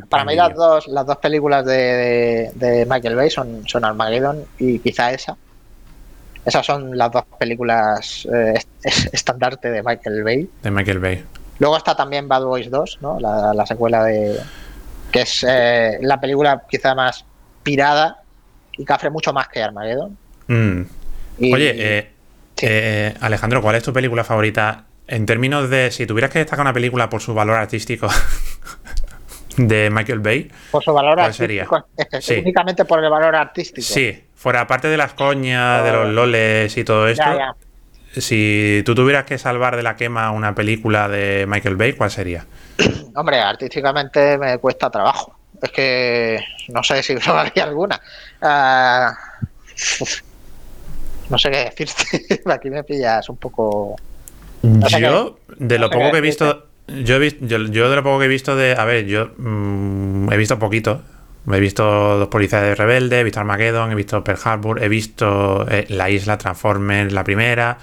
[0.08, 4.78] Para mí, las, dos, las dos películas de, de, Michael Bay son, son Armageddon y
[4.78, 5.36] quizá esa.
[6.44, 8.54] Esas son las dos películas eh,
[9.12, 10.48] estandarte de Michael Bay.
[10.62, 11.24] De Michael Bay.
[11.58, 13.18] Luego está también Bad Boys 2, ¿no?
[13.18, 14.38] la, secuela de.
[15.10, 17.24] que es eh, la película quizá más
[17.62, 18.22] pirada
[18.76, 20.16] y que hace mucho más que Armageddon.
[20.46, 20.82] Mm.
[21.52, 22.12] Oye, eh,
[22.62, 26.72] eh, Alejandro, ¿cuál es tu película favorita en términos de si tuvieras que destacar una
[26.72, 28.08] película por su valor artístico
[29.56, 31.86] de Michael Bay, por su valor artístico,
[32.20, 32.42] sería?
[32.42, 33.86] únicamente por el valor artístico.
[33.86, 37.24] Sí, fuera aparte de las coñas, de los loles y todo esto.
[38.16, 42.46] Si tú tuvieras que salvar de la quema una película de Michael Bay, ¿cuál sería?
[43.14, 45.36] Hombre, artísticamente me cuesta trabajo.
[45.62, 48.00] Es que no sé si salvaría alguna.
[48.42, 49.14] Ah,
[51.30, 52.42] no sé qué decirte.
[52.50, 53.96] Aquí me pillas un poco
[54.62, 58.24] yo, de lo poco que he visto, yo, he visto yo, de lo poco que
[58.26, 58.72] he visto de.
[58.72, 61.02] A ver, yo mm, he visto poquito.
[61.50, 65.66] He visto Dos Policías de Rebelde, he visto Armageddon, he visto Pearl Harbor, he visto
[65.70, 67.78] eh, La Isla Transformers, la primera.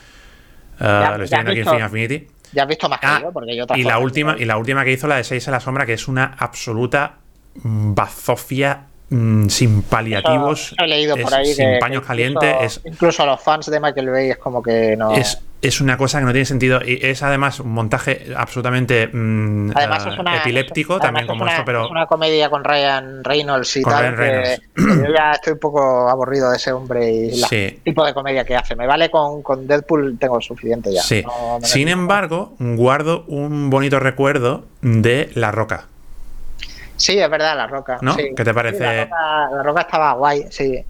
[0.80, 2.28] Uh, lo estoy viendo aquí en Film Affinity.
[2.54, 4.84] Ya has visto más que ah, yo, porque yo y la última Y la última
[4.86, 7.16] que hizo, la de Seis a la Sombra, que es una absoluta
[7.56, 12.82] bazofia Mm, sin paliativos, he leído por ahí sin paños calientes.
[12.84, 15.12] Incluso a los fans de Michael Bay es como que no.
[15.12, 19.72] Es, es una cosa que no tiene sentido y es además un montaje absolutamente mm,
[19.76, 23.84] además es una, epiléptico también como esto, pero es una comedia con Ryan Reynolds y
[23.84, 24.16] tal.
[24.76, 28.56] yo ya estoy un poco aburrido de ese hombre y el tipo de comedia que
[28.56, 28.76] hace.
[28.76, 31.02] Me vale con, con Deadpool, tengo suficiente ya.
[31.02, 31.24] Sí.
[31.62, 35.88] Sin embargo, guardo un bonito recuerdo de La Roca.
[36.98, 37.98] Sí, es verdad, La Roca.
[38.02, 38.16] ¿No?
[38.16, 38.80] ¿Qué te parece?
[38.80, 40.84] la, roca, estaba guay, sí.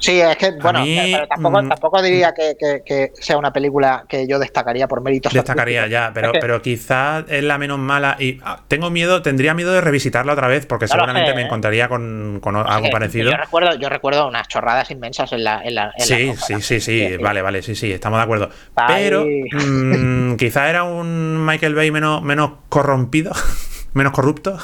[0.00, 4.38] Sí, es que, bueno, pero tampoco, mm, tampoco diría que, sea una película que yo
[4.38, 5.32] destacaría por méritos.
[5.32, 8.16] Destacaría ya, pero, pero quizás es la menos mala.
[8.18, 11.44] Y ah, tengo miedo, tendría miedo de revisitarla otra vez, porque seguramente me ¿eh?
[11.44, 13.30] encontraría con, algo parecido.
[13.30, 15.62] Yo recuerdo, yo recuerdo unas chorradas inmensas en la.
[15.62, 18.50] En la, sí, sí, sí, sí, vale, vale, sí, sí, estamos de acuerdo.
[18.88, 23.32] Pero mm, quizá era un Michael Bay menos, menos corrompido,
[23.92, 24.58] menos corrupto.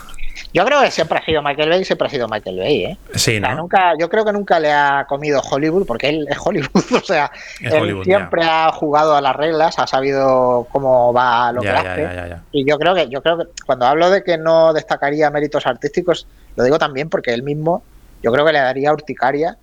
[0.57, 2.99] Yo creo que siempre ha sido Michael Bay, siempre ha sido Michael Bay, ¿eh?
[3.15, 3.55] Sí, ¿no?
[3.55, 7.31] nunca, yo creo que nunca le ha comido Hollywood, porque él es Hollywood, o sea,
[7.61, 12.37] él siempre ha jugado a las reglas, ha sabido cómo va lo que hace.
[12.53, 16.27] y yo creo que, yo creo que cuando hablo de que no destacaría méritos artísticos,
[16.57, 17.83] lo digo también porque él mismo,
[18.23, 19.59] yo creo que le daría urticaria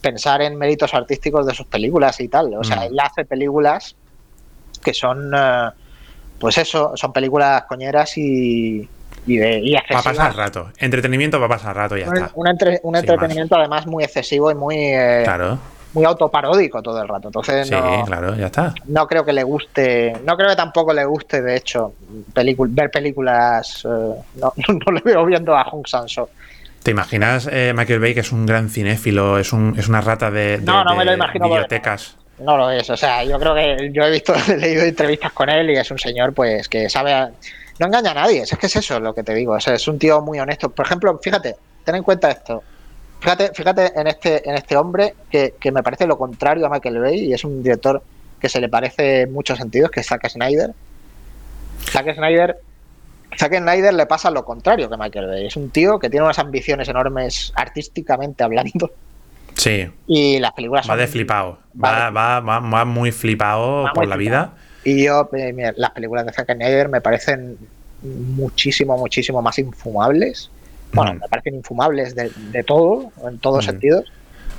[0.00, 2.54] pensar en méritos artísticos de sus películas y tal.
[2.54, 2.82] O sea, mm.
[2.84, 3.96] él hace películas
[4.80, 5.70] que son, eh,
[6.38, 8.88] pues eso, son películas coñeras y,
[9.26, 10.70] y, de, Va a pasar rato.
[10.78, 12.30] Entretenimiento va a pasar rato y ya está.
[12.34, 14.76] Un, entretenimiento además muy excesivo y muy.
[14.76, 15.58] Eh, claro.
[15.92, 17.28] Muy autoparódico todo el rato.
[17.28, 17.74] Entonces, sí,
[18.04, 18.74] claro, ya está.
[18.86, 20.14] No creo que le guste.
[20.24, 21.94] No creo que tampoco le guste, de hecho,
[22.34, 23.84] ver películas.
[23.84, 26.28] Eh, no, no, le veo viendo a Hong Sang-soo.
[26.82, 30.30] ¿Te imaginas eh, Michael Bay, que es un gran cinéfilo, es, un, es una rata
[30.30, 32.16] de, no, no me lo imagino bibliotecas?
[32.38, 35.48] No lo es, o sea, yo creo que yo he visto, he leído entrevistas con
[35.48, 37.32] él y es un señor pues que sabe,
[37.78, 40.20] no engaña a nadie, es que es eso lo que te digo, es un tío
[40.20, 40.70] muy honesto.
[40.70, 42.62] Por ejemplo, fíjate, ten en cuenta esto.
[43.20, 47.24] Fíjate, fíjate en este, en este hombre que, me parece lo contrario a Michael Bay
[47.24, 48.02] y es un director
[48.40, 50.74] que se le parece en muchos sentidos, que es Zack Snyder.
[51.90, 52.56] Zack Snyder,
[53.36, 55.46] Zack Snyder le pasa lo contrario que Michael Bay.
[55.46, 58.92] Es un tío que tiene unas ambiciones enormes artísticamente hablando.
[59.54, 59.88] Sí.
[60.06, 61.58] Y las películas va de flipado.
[61.82, 64.52] Va, va, va, muy flipado por la vida.
[64.86, 67.58] Y yo, eh, las películas de Zack Snyder me parecen
[68.02, 70.48] muchísimo, muchísimo más infumables.
[70.92, 74.12] Bueno, me parecen infumables de, todo, en todos sentidos.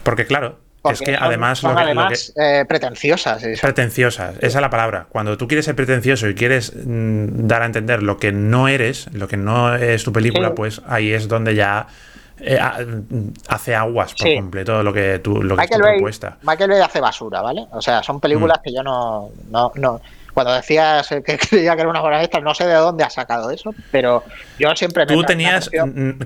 [0.03, 0.59] Porque claro,
[0.91, 1.59] es que además.
[1.59, 3.41] Son además eh, pretenciosas.
[3.61, 5.07] Pretenciosas, esa es la palabra.
[5.07, 9.07] Cuando tú quieres ser pretencioso y quieres mm, dar a entender lo que no eres,
[9.13, 11.87] lo que no es tu película, pues ahí es donde ya
[12.41, 12.59] eh,
[13.47, 16.37] hace aguas por completo lo que tú lo que Michael Bay, propuesta.
[16.43, 17.65] Michael Bay hace basura, ¿vale?
[17.71, 18.63] O sea, son películas mm.
[18.63, 20.01] que yo no, no, no,
[20.37, 23.49] Cuando decías que creía que era una obra esta, no sé de dónde ha sacado
[23.49, 24.23] eso, pero
[24.59, 25.71] yo siempre Tú tenías,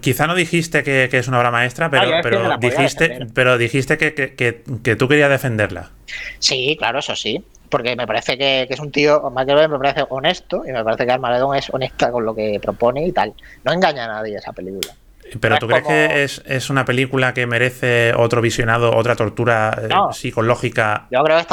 [0.01, 4.95] quizá no dijiste que, es una obra maestra, pero, pero, dijiste, pero dijiste que, que,
[4.97, 5.91] tú querías defenderla.
[6.39, 10.05] Sí, claro, eso sí porque me parece que, es un tío, Michael Bay me parece
[10.09, 13.33] honesto y me parece que Armageddon es honesta con lo que propone y tal.
[13.63, 14.93] No engaña a nadie esa película.
[15.39, 21.07] ¿Pero tú crees que es, una película que merece otro visionado, otra tortura eh, psicológica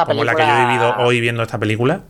[0.05, 2.03] como la que yo he vivido hoy viendo esta película?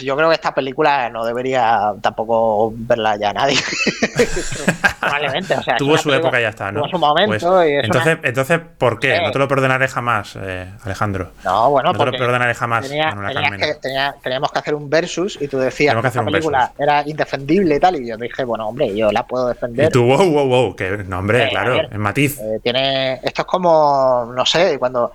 [0.00, 3.58] Yo creo que esta película no debería tampoco verla ya nadie.
[5.00, 5.54] Probablemente.
[5.54, 6.80] O sea, tuvo su época y ya está, ¿no?
[6.80, 7.50] Tuvo su momento.
[7.50, 9.20] Pues, entonces, entonces, ¿por qué?
[9.20, 11.32] No te lo perdonaré jamás, eh, Alejandro.
[11.44, 15.94] No, bueno, no te lo perdonaré jamás, teníamos que hacer un versus y tú decías
[16.00, 17.96] que, esta película era indefendible y tal.
[17.96, 19.86] Y yo dije, bueno, hombre, yo la puedo defender.
[19.86, 22.38] Y tú, wow, wow, wow, que no, hombre, eh, claro, en matiz.
[22.40, 25.12] Eh, tiene, esto es como, no sé, cuando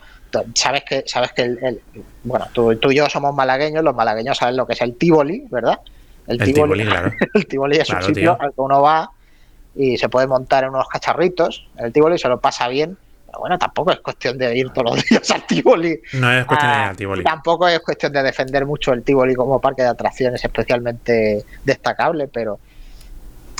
[0.53, 1.81] sabes que, sabes que el,
[2.23, 5.79] bueno, tú, y yo somos malagueños, los malagueños saben lo que es el Tivoli, ¿verdad?
[6.27, 7.11] El, Tivoli, claro.
[7.33, 9.09] el Tivoli es un sitio al que uno va
[9.75, 11.67] y se puede montar en unos cacharritos.
[11.77, 12.97] El Tivoli se lo pasa bien.
[13.27, 15.99] Pero bueno, tampoco es cuestión de ir todos los días al Tivoli.
[16.13, 17.23] No es cuestión de ir al ah, Tivoli.
[17.23, 22.59] Tampoco es cuestión de defender mucho el Tivoli como parque de atracciones especialmente destacable, pero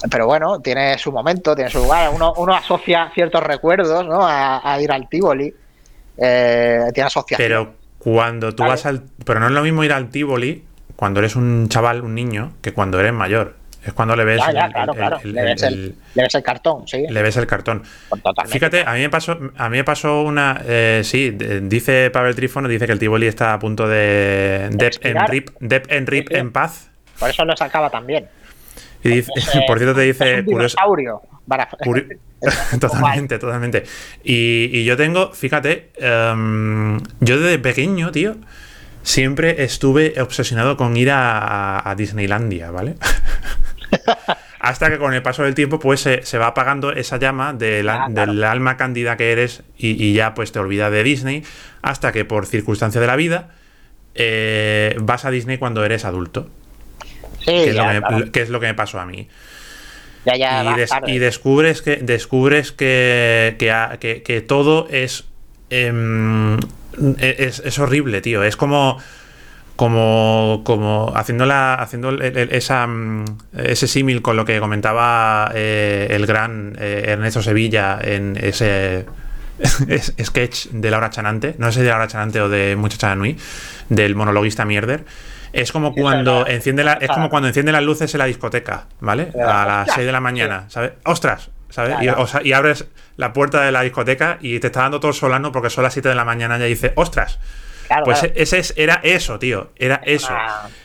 [0.10, 2.12] pero bueno, tiene su momento, tiene su lugar.
[2.14, 4.20] Uno, uno asocia ciertos recuerdos ¿no?
[4.22, 5.54] a, ir al Tivoli.
[6.18, 7.38] Eh, tiene asociación.
[7.38, 9.04] Pero cuando tú vas al.
[9.26, 10.64] Pero no es lo mismo ir al Tivoli
[10.96, 13.56] cuando eres un chaval, un niño, que cuando eres mayor.
[13.86, 14.42] Es cuando le ves.
[14.52, 15.20] Ya, claro, claro.
[15.24, 17.06] le, ves el, cartón, sí.
[17.08, 17.84] Le ves el cartón.
[18.10, 20.60] Pues Fíjate, a mí me pasó, a mí me pasó una.
[20.66, 24.70] Eh, sí, dice Pavel Trífono, dice que el Tivoli está a punto de.
[24.72, 26.90] Dep en rip, dep en, rip en paz.
[27.20, 28.28] Por eso lo sacaba también.
[29.04, 29.32] Y dice,
[29.68, 30.40] por cierto, te dice.
[30.40, 31.22] Es dinosaurio.
[32.80, 33.84] totalmente, totalmente.
[34.24, 38.36] Y, yo tengo, fíjate, em, yo desde pequeño, tío,
[39.04, 42.96] siempre estuve obsesionado con ir a, Disneylandia, ¿vale?
[44.60, 48.78] Hasta que con el paso del tiempo, pues se, va apagando esa llama del alma
[48.78, 51.44] cándida que eres y, ya pues te olvidas de Disney.
[51.84, 53.50] Hasta que por circunstancia de la vida
[54.16, 56.50] eh, vas a Disney cuando eres adulto.
[57.42, 57.52] Sí,
[58.34, 59.30] que es lo que me pasó a mí
[61.08, 66.58] y, descubres que descubres que, que, todo em,
[67.20, 68.44] es, es, horrible, tío.
[68.44, 68.98] Es como
[69.76, 73.26] como, como haciendo, haciendo esa, mm,
[73.58, 79.06] ese símil con lo que comentaba eh, el gran eh, Ernesto Sevilla en ese
[80.24, 83.38] sketch de Laura Chanante, no sé si de Laura Chanante o de Muchacha Nui,
[83.90, 85.04] del monologuista Mierder,
[85.56, 89.32] es como cuando enciende la, es como cuando enciende las luces en la discoteca, ¿vale?
[89.36, 90.94] A las 6 de la mañana, ¿sabes?
[91.06, 91.50] ¡Ostras!
[91.70, 91.96] ¿sabes?
[92.44, 92.86] Y, abres
[93.18, 96.10] la puerta de la discoteca y te está dando todo solano porque son las 7
[96.10, 97.40] de la mañana y ya dices, ¡ostras!
[98.04, 99.72] pues ese es, era eso, tío.
[99.76, 100.34] Era eso.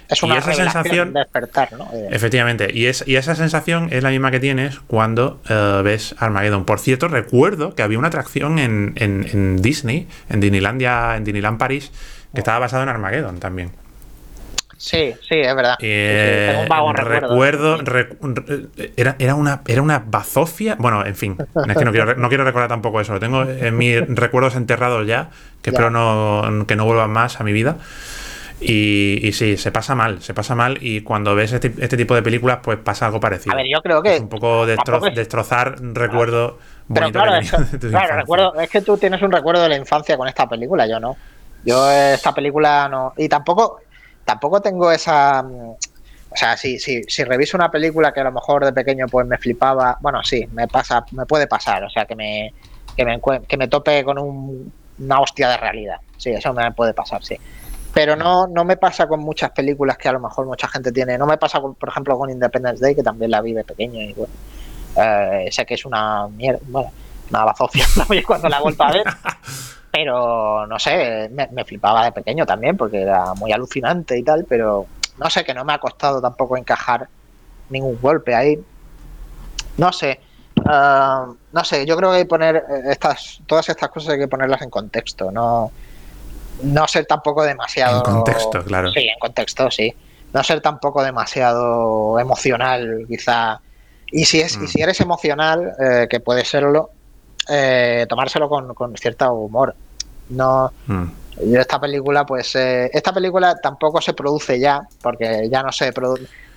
[0.08, 1.12] es una y esa sensación.
[1.14, 1.90] despertar, ¿no?
[2.10, 2.68] Efectivamente.
[2.72, 6.64] Y, es, y esa sensación es la misma que tienes cuando eh, ves Armageddon.
[6.64, 11.90] Por cierto, recuerdo que había una atracción en, en, Disney, en Disneylandia, en Disneyland París,
[12.34, 12.38] que oh.
[12.40, 13.72] estaba basado en Armageddon también.
[14.80, 15.76] Sí, sí, es verdad.
[15.78, 17.80] Eh, un vago recuerdo.
[18.96, 20.76] era, era, una, era una bazofia.
[20.78, 23.12] Bueno, en fin, es que no quiero, no quiero recordar tampoco eso.
[23.12, 25.28] Lo tengo en mis recuerdos enterrados ya,
[25.60, 27.76] que espero no, que no vuelvan más a mi vida.
[28.58, 30.78] Y, y, sí, se pasa mal, se pasa mal.
[30.80, 33.52] Y cuando ves este, este, tipo de películas, pues pasa algo parecido.
[33.52, 34.14] A ver, yo creo que.
[34.14, 36.58] Es un poco destrozar recuerdo.
[36.92, 37.46] Pero claro,
[37.90, 40.98] claro recuerdo, es que tú tienes un recuerdo de la infancia con esta película, yo
[40.98, 41.18] no.
[41.66, 43.12] Yo esta película no.
[43.18, 43.82] Y tampoco
[44.30, 45.40] tampoco tengo esa...
[45.40, 49.26] O sea, si, si, si reviso una película que a lo mejor de pequeño pues
[49.26, 52.54] me flipaba, bueno, sí, me pasa, me puede pasar, o sea, que me,
[52.96, 54.16] que me, que me tope con
[54.98, 55.96] una hostia de realidad.
[56.16, 57.36] Sí, eso me puede pasar, sí.
[57.92, 61.18] Pero no, no me pasa con muchas películas que a lo mejor mucha gente tiene.
[61.18, 64.12] No me pasa, por ejemplo, con Independence Day, que también la vi de pequeño y
[64.12, 64.32] bueno,
[64.96, 66.92] eh, sé que es una mierda, bueno,
[67.28, 67.84] una bazofia
[68.24, 69.04] cuando la he vuelto a ver.
[69.90, 74.86] pero no sé, me, flipaba de pequeño también porque era muy alucinante y tal, pero
[75.18, 77.08] no sé, que no me ha costado tampoco encajar
[77.68, 78.58] ningún golpe ahí.
[79.76, 80.20] No sé,
[80.66, 84.18] ah, no sé, yo creo que hay que poner eh, estas, todas estas cosas hay
[84.18, 85.72] que ponerlas en contexto, no,
[86.62, 87.98] no ser tampoco demasiado...
[87.98, 88.90] En contexto, claro.
[88.92, 89.94] Sí, en contexto, sí.
[90.32, 93.60] No ser tampoco demasiado emocional, quizá.
[94.12, 94.82] Y si, es, y si mm.
[94.82, 96.90] eres emocional, eh, que puede serlo,
[97.48, 99.74] eh, tomárselo con, con cierto humor.
[100.30, 100.72] No.
[100.86, 101.04] Mm.
[101.56, 105.92] esta película, pues, eh, esta película tampoco se produce ya, porque ya no se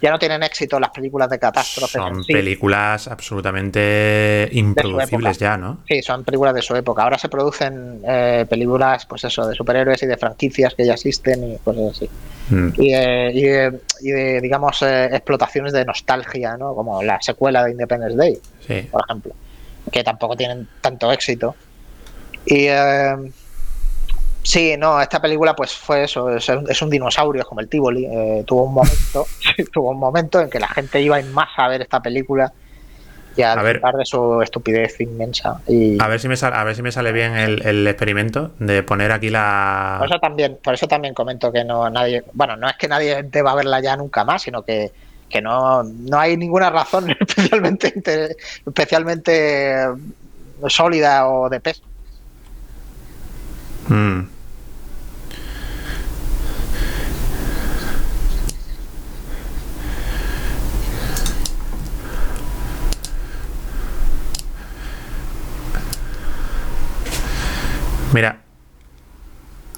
[0.01, 1.97] ya no tienen éxito las películas de catástrofe.
[1.97, 5.77] Son películas absolutamente improducibles ya, ¿no?
[5.87, 7.03] Sí, son películas de su época.
[7.03, 11.53] Ahora se producen eh, películas, pues eso, de superhéroes y de franquicias que ya existen
[11.53, 12.09] y cosas así.
[12.49, 12.69] Mm.
[12.75, 16.75] Y, de, digamos, explotaciones de nostalgia, ¿no?
[16.75, 18.37] Como la secuela de Independence Day,
[18.91, 19.33] por ejemplo
[19.93, 21.55] que tampoco tienen tanto éxito.
[22.45, 23.15] Y eh,
[24.41, 28.05] sí, no, esta película pues fue eso, es, un dinosaurio como el Tivoli.
[28.05, 29.27] Eh, tuvo un momento,
[29.71, 32.51] tuvo un momento en que la gente iba en masa a ver esta película
[33.35, 35.61] y a, a ver, de su estupidez inmensa.
[35.67, 36.01] Y...
[36.01, 39.11] A ver si me sale, a ver si me sale bien el, experimento de poner
[39.11, 39.97] aquí la.
[39.99, 43.23] Por eso también, por eso también comento que no nadie, bueno, no es que nadie
[43.23, 44.91] deba verla ya nunca más, sino que
[45.33, 49.75] que no, no hay ninguna razón especialmente, especialmente
[50.67, 51.81] sólida o de peso.
[53.89, 54.27] Hmm.
[68.13, 68.42] Mira,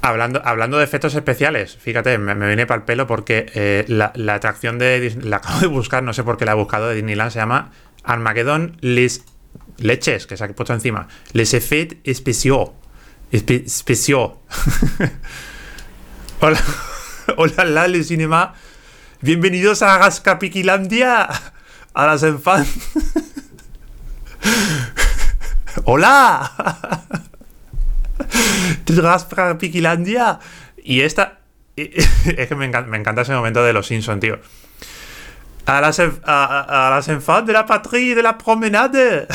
[0.05, 4.77] Hablando, hablando de efectos especiales, fíjate, me, viene para el pelo porque eh, la, atracción
[4.77, 7.39] de la acabo de buscar, no sé por qué la he buscado de Disneyland, se
[7.39, 7.71] llama
[8.03, 9.25] Armageddon Les
[9.79, 11.07] Leches, que se ha puesto encima.
[11.33, 12.73] Les effets spéciaux.
[13.67, 14.33] Spéciaux.
[16.39, 16.61] hola,
[17.37, 18.53] hola, la, le cinema.
[19.21, 21.27] Bienvenidos a Rascapiquilandia.
[21.95, 22.69] A las enfants.
[25.83, 27.21] hola.
[29.30, 30.39] para Piquilandia.
[30.84, 31.39] Y esta.
[31.76, 34.39] Es que me encanta, ese momento de los Simpsons, tío.
[35.66, 39.28] A las, a, las enfants de la patrie de la promenade.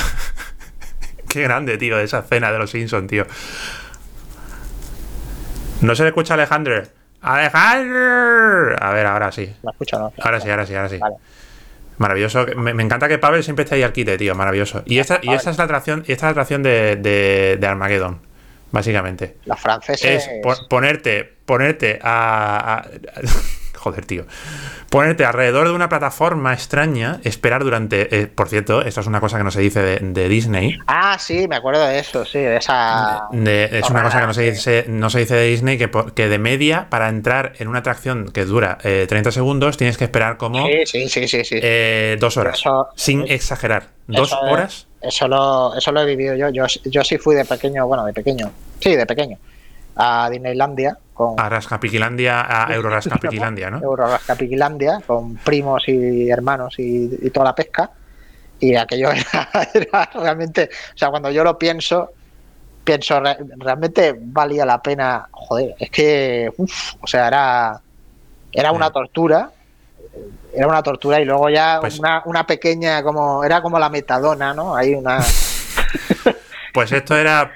[1.28, 3.26] Qué grande, tío, esa escena de los Simpsons, tío.
[5.80, 6.82] No se le escucha a Alejandro.
[7.22, 8.76] ¡Alejandro!
[8.80, 9.52] A ver, ahora sí.
[9.62, 10.12] ¿La escucha no?
[10.22, 10.98] Ahora sí, ahora sí, ahora sí.
[11.98, 12.46] Maravilloso.
[12.56, 14.34] Me, encanta que Pavel siempre esté ahí al quite, tío.
[14.34, 14.82] Maravilloso.
[14.86, 18.20] Y esta, y esta es la atracción, esta es la atracción de, de, de Armageddon,
[18.70, 19.36] básicamente.
[19.44, 20.28] La francesa es
[20.68, 22.84] ponerte, ponerte a
[23.80, 24.26] joder, tío.
[24.90, 28.20] Ponerte alrededor de una plataforma extraña, esperar durante.
[28.20, 30.78] Eh, por cierto, esto es una cosa que no se dice de, Disney.
[30.86, 33.28] Ah, sí, me acuerdo de eso, sí, de esa.
[33.32, 36.38] es una cosa que no se dice, no se dice de Disney, que, que de
[36.38, 40.66] media, para entrar en una atracción que dura 30 eh, segundos, tienes que esperar como.
[40.66, 41.58] Sí, sí, sí, sí.
[41.62, 42.62] Eh, dos horas.
[42.96, 43.88] sin exagerar.
[44.06, 44.89] ¿Dos horas?
[45.00, 46.50] Eso lo, eso lo he vivido yo.
[46.50, 46.66] yo.
[46.84, 48.50] Yo sí fui de pequeño, bueno, de pequeño.
[48.80, 49.38] Sí, de pequeño.
[49.96, 50.96] A Disneylandia
[51.36, 53.82] a Rascapiquilandia, a Eurorascapiquilandia, ¿no?
[53.82, 57.90] Eurorascapiquilandia, con primos y hermanos y, toda la pesca.
[58.58, 59.10] Y aquello
[59.74, 62.10] era, realmente, o sea, cuando yo lo pienso,
[62.84, 63.20] pienso,
[63.58, 67.80] realmente valía la pena, joder, es que, uff, o sea, era,
[68.52, 69.50] era una tortura,
[70.52, 74.54] era una tortura y luego ya pues una, una pequeña, como, era como la metadona,
[74.54, 74.76] ¿no?
[74.76, 75.18] Hay una...
[76.72, 77.50] Pues esto era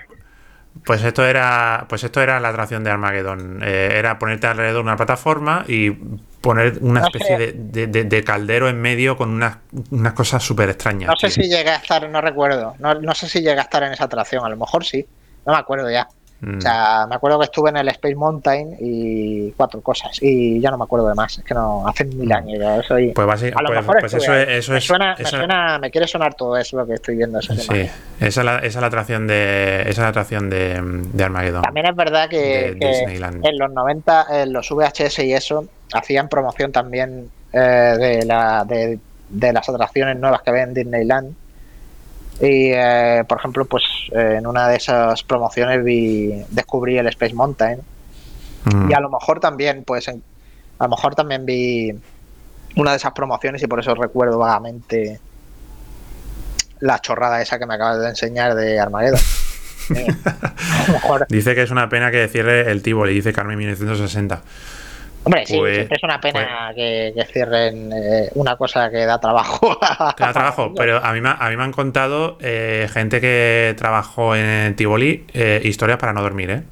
[0.85, 3.61] pues esto era, pues esto era la atracción de Armageddon.
[3.63, 9.17] Eh, era ponerte alrededor de una plataforma y poner una especie de, caldero en medio
[9.17, 9.59] con unas,
[9.91, 11.09] unas cosas súper extrañas.
[11.09, 12.75] No sé si llega a estar, no recuerdo.
[12.81, 14.45] No, no sé si llega a estar en esa atracción.
[14.45, 15.07] A lo mejor sí.
[15.47, 16.07] No me acuerdo ya.
[16.45, 17.09] O sea, mm.
[17.09, 20.19] me acuerdo que estuve en el Space Mountain y cuatro cosas.
[20.21, 21.39] Y ya no me acuerdo de más.
[21.39, 22.33] Es que no, hace mil mm.
[22.33, 22.87] años.
[22.87, 24.85] Soy, pues básicamente, pues, pues eso, es, eso me es.
[24.85, 27.41] Suena, me, suena, me quiere sonar todo eso lo que estoy viendo.
[27.41, 27.89] sí,
[28.21, 31.63] esa es, la, esa es la atracción de esa es la atracción de, de Armageddon.
[31.63, 37.31] También es verdad que, en los 90, en los VHS y eso, hacían promoción también
[37.53, 41.35] eh, de, la, de, de las atracciones nuevas que ven en Disneyland
[42.41, 43.83] y, eh, por ejemplo, pues
[44.13, 47.81] eh, en una de esas promociones vi, descubrí el Space Mountain.
[48.65, 48.91] Mm.
[48.91, 50.15] Y a lo mejor también, pues, a
[50.81, 51.93] lo mejor también vi
[52.77, 55.21] una de esas promociones y por eso recuerdo vagamente
[56.81, 59.21] la chorrada esa que me acabas de enseñar de Armageddon.
[61.29, 64.43] Dice que es una pena que cierre el Tivoli, dice Carmen 1960.
[65.25, 69.79] Hombre, sí, pues, es una pena pues que, cierren eh, una cosa que da trabajo.
[70.19, 74.37] da trabajo, pero a mí, me, a mí me han contado eh, gente que trabajó
[74.37, 76.63] en Tivoli eh, historias para no dormir, ¿eh?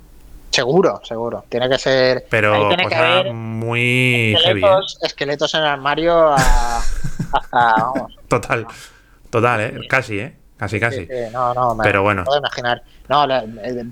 [0.51, 1.45] Seguro, seguro.
[1.49, 2.27] Tiene que ser.
[2.29, 6.33] Pero tiene muy esqueletos, esqueletos en el armario
[7.33, 7.49] hasta.
[7.53, 8.19] vamos.
[8.29, 8.67] Total,
[9.31, 9.81] total, ¿eh?
[9.89, 10.37] Casi, ¿eh?
[10.59, 11.09] Casi, casi.
[11.33, 12.23] no, no, me, pero bueno.
[12.25, 12.83] puedo imaginar.
[13.09, 13.27] No,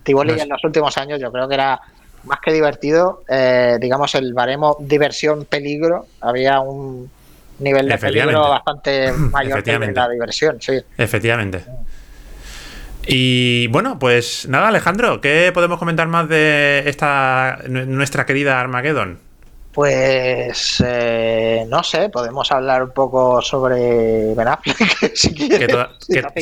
[0.03, 1.81] Tivoli en los últimos años yo creo que era
[2.25, 7.11] más que divertido, eh, digamos, el baremo diversión-peligro, había un
[7.59, 10.81] nivel de peligro bastante mayor que la diversión, sí.
[10.97, 11.65] Efectivamente.
[13.07, 19.19] Y bueno, pues nada, Alejandro, ¿qué podemos comentar más de esta nuestra querida Armageddon?
[19.73, 25.33] Pues eh, no sé, podemos hablar un poco sobre Ben Affleck si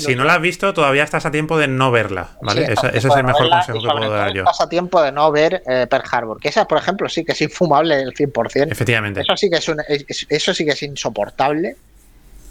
[0.00, 2.72] si, no la has visto, todavía estás a tiempo de no verla, ¿vale?
[2.72, 4.44] ese, es el mejor consejo que puedo dar yo.
[4.44, 7.32] Estás a tiempo de no ver eh, Pearl Harbor, que esa, por ejemplo, sí que
[7.32, 8.72] es infumable el 100%.
[8.72, 9.20] Efectivamente.
[9.20, 11.76] Eso sí que es, eso sí que es insoportable.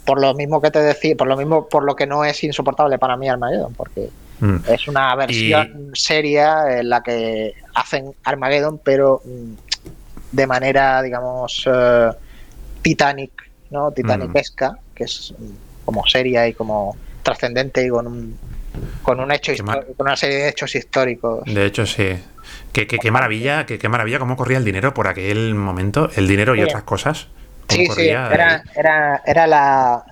[0.04, 2.98] Por lo mismo que te decía, por lo mismo por lo que no es insoportable
[2.98, 4.08] para mí Armageddon, porque
[4.40, 4.56] mm.
[4.68, 9.67] es una versión seria en la que hacen Armageddon, pero mm,
[10.32, 12.14] de manera, digamos, uh,
[12.82, 13.32] Titanic,
[13.70, 13.90] ¿no?
[13.92, 14.94] Titanicesca, mm.
[14.94, 15.34] que es
[15.84, 18.38] como seria y como trascendente y con un,
[19.02, 21.44] con un hecho con una serie de hechos históricos.
[21.46, 22.18] De hecho, sí.
[22.72, 26.54] Qué, qué, maravilla, qué, qué, maravilla cómo corría el dinero por aquel momento, el dinero
[26.54, 27.28] y otras cosas.
[27.68, 30.04] Sí, sí, era, era, era la,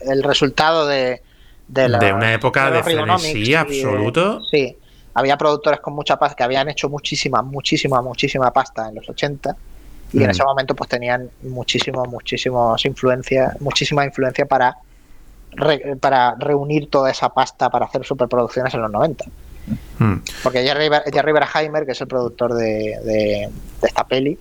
[0.00, 1.20] el resultado de,
[1.66, 4.40] de, de una época de frenesí absoluto.
[4.50, 4.76] sí,
[5.18, 9.56] había productores con mucha pasta que habían hecho muchísima, muchísima, muchísima pasta en los 80
[10.12, 10.30] y en mm.
[10.30, 14.76] ese momento pues tenían muchísimo, muchísimos influencia, muchísima influencia para,
[16.00, 19.24] para reunir toda esa pasta para hacer superproducciones en los 90.
[19.98, 20.14] Mm.
[20.44, 23.50] Porque Jerry, Jerry Berheimer, que es el productor de,
[23.82, 24.38] esta peli,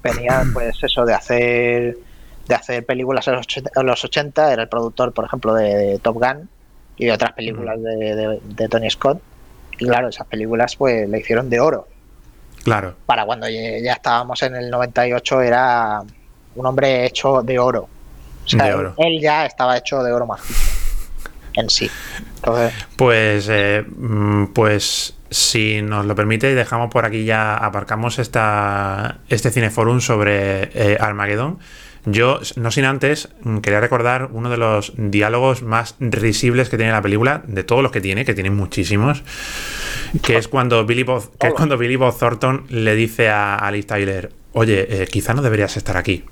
[0.00, 1.98] venía pues eso de hacer
[2.46, 6.48] de hacer películas en los 80, era el productor, por ejemplo, de, Top Gun
[6.96, 8.54] y de otras películas mm.
[8.54, 9.20] de Tony Scott
[9.82, 11.88] y claro, esas películas pues le hicieron de oro.
[12.62, 12.94] Claro.
[13.06, 16.02] Para cuando ya estábamos en el 98 era
[16.54, 17.88] un hombre hecho de oro.
[18.44, 20.40] O sea, Él, ya estaba hecho de oro más
[21.54, 21.90] en sí.
[22.96, 29.50] Pues, eh, mm, pues si nos lo permite, dejamos por aquí ya, aparcamos esta, este
[29.50, 31.58] cineforum sobre eh, Armageddon.
[32.04, 36.92] Yo, no sin antes, mm, quería recordar uno de los diálogos más risibles que tiene
[36.92, 39.22] la película, de todos los que tiene, que tiene muchísimos,
[40.22, 43.70] que es cuando Billy Bob, que es cuando Billy Bob Thornton le dice a, a
[43.70, 46.24] Liv Tyler, oye, eh, quizá no deberías estar aquí.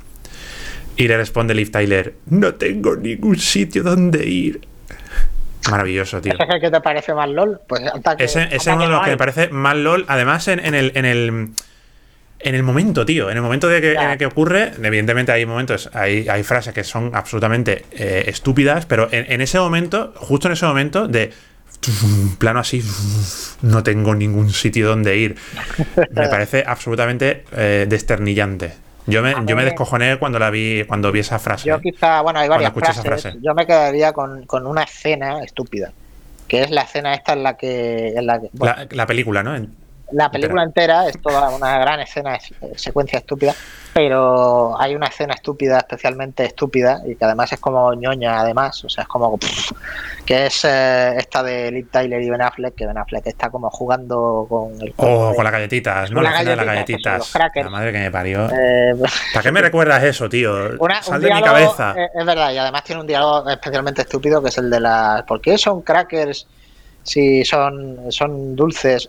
[0.96, 4.60] Y le responde Liv Tyler, no tengo ningún sitio donde ir.
[5.70, 6.32] Maravilloso, tío.
[6.32, 7.60] ¿Ese es el que te parece más LOL?
[7.66, 7.82] Pues
[8.18, 10.04] ese, es uno de los que me parece más LOL.
[10.08, 11.50] Además, en, el, en, el,
[12.42, 13.30] en el momento, tío.
[13.30, 16.72] En el momento de que, en el que ocurre, evidentemente hay momentos, hay, hay frases
[16.72, 21.32] que son absolutamente eh, estúpidas, pero en, ese momento, justo en ese momento, de
[22.38, 22.82] plano así,
[23.62, 25.36] no tengo ningún sitio donde ir.
[26.10, 28.72] Me parece absolutamente eh, desternillante.
[29.06, 31.68] Yo me, yo me descojoné cuando la vi, cuando vi esa frase.
[31.68, 32.72] Yo quizá, bueno, hay varias
[33.02, 33.34] frases.
[33.42, 35.90] Yo me quedaría con, una escena estúpida,
[36.46, 38.14] que es la escena esta en la que...
[38.20, 39.56] la, la, película, ¿no?
[40.12, 42.38] La película entera es toda una gran escena,
[42.76, 43.54] secuencia estúpida,
[43.92, 48.88] pero hay una escena estúpida, especialmente estúpida, y que además es como ñoña, además, o
[48.88, 49.38] sea, es como
[50.26, 53.70] que es eh, esta de Liv Tyler y Ben Affleck, que Ben Affleck está como
[53.70, 56.20] jugando con el Oh, con las galletitas, ¿no?
[56.20, 57.34] La, escena de las galletitas.
[57.54, 58.48] La madre que me parió.
[58.50, 58.94] Eh,
[59.32, 60.78] ¿Para qué me recuerdas eso, tío?
[61.02, 61.94] Sal de mi cabeza.
[61.96, 65.22] Es, es verdad, y además tiene un diálogo especialmente estúpido que es el de las.
[65.22, 66.46] ¿Por qué son crackers?
[67.02, 69.08] si son, son dulces.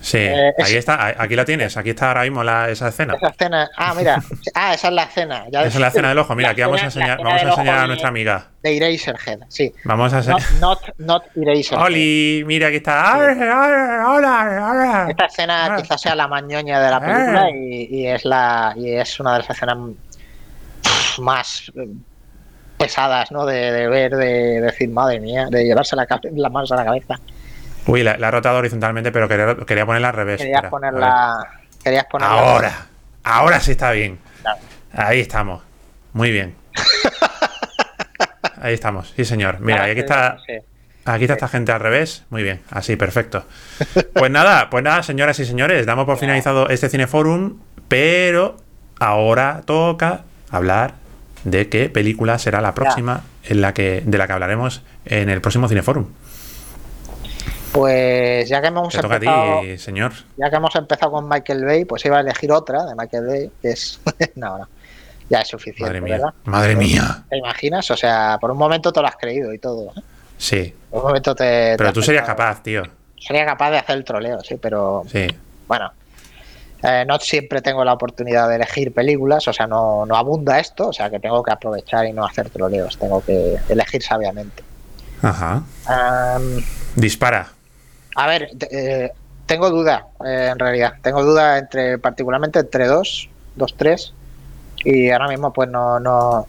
[0.00, 3.14] Sí, eh, ahí está, aquí la tienes, aquí está ahora mismo la, esa escena.
[3.14, 4.22] Esa escena, ah, mira,
[4.54, 5.44] ah, esa es la escena.
[5.48, 7.86] esa es la escena del ojo, mira, aquí vamos a enseñar, vamos a, enseñar a
[7.86, 8.48] nuestra amiga.
[8.62, 9.72] De Eraserhead, sí.
[9.84, 10.40] Vamos a enseñar.
[10.60, 11.86] Not, not, Eraserhead.
[11.86, 13.16] Oli, mira, aquí está.
[13.16, 15.06] Hola, hola.
[15.08, 19.18] Esta escena quizás sea la mañoña de la película y, y, es la y es
[19.18, 19.76] una de las escenas
[21.18, 21.88] más eh,
[22.76, 23.46] pesadas, ¿no?
[23.46, 27.18] De, de ver, de, decir, madre mía, de llevarse la, las manos a la cabeza.
[27.86, 30.38] Uy, la, la, he rotado horizontalmente, pero quería, quería ponerla al revés.
[30.38, 31.36] Querías ponerla.
[31.82, 32.34] Querías ponerla.
[32.34, 32.86] Ahora.
[33.22, 34.18] Ahora sí está bien.
[34.92, 35.62] Ahí estamos.
[36.12, 36.54] Muy bien.
[38.60, 39.12] Ahí estamos.
[39.14, 39.60] Sí, señor.
[39.60, 40.38] Mira, aquí está.
[41.06, 42.24] Aquí está esta gente al revés.
[42.30, 43.44] Muy bien, así, perfecto.
[44.12, 48.56] Pues nada, pues nada, señoras y señores, damos por finalizado este Cineforum, pero
[48.98, 50.94] ahora toca hablar
[51.44, 55.42] de qué película será la próxima en la que, de la que hablaremos en el
[55.42, 56.06] próximo Cineforum.
[57.76, 59.60] Pues ya que hemos empezado.
[59.76, 60.12] señor.
[60.38, 63.50] Ya que hemos empezado con Michael Bay, pues iba a elegir otra de Michael Bay,
[63.60, 64.00] que es.
[64.34, 64.68] no, no.
[65.28, 66.34] Ya es suficiente, Madre mía.
[66.44, 67.24] Madre mía.
[67.28, 67.90] ¿Te imaginas?
[67.90, 69.90] O sea, por un momento te lo has creído y todo.
[69.94, 70.00] ¿eh?
[70.38, 70.74] Sí.
[70.88, 71.74] Por un momento te.
[71.76, 72.82] Pero tú serías capaz, tío.
[73.18, 75.02] Sería capaz de hacer el troleo, sí, pero.
[75.12, 75.26] Sí.
[75.68, 75.92] Bueno.
[76.82, 80.88] Eh, no siempre tengo la oportunidad de elegir películas, o sea, no, no abunda esto,
[80.88, 84.62] o sea, que tengo que aprovechar y no hacer troleos, tengo que elegir sabiamente.
[85.22, 85.62] Ajá.
[86.94, 87.55] Dispara.
[88.16, 89.12] A ver, eh,
[89.44, 90.94] tengo duda, eh, en realidad.
[91.02, 94.14] Tengo duda entre, particularmente entre dos, dos, tres.
[94.78, 96.46] Y ahora mismo, pues no, no.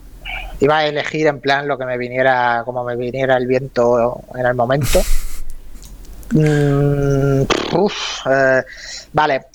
[0.61, 4.45] Iba a elegir en plan lo que me viniera, como me viniera el viento en
[4.45, 4.99] el momento.
[6.30, 7.43] Mm,
[8.30, 8.63] eh,
[9.13, 9.45] vale.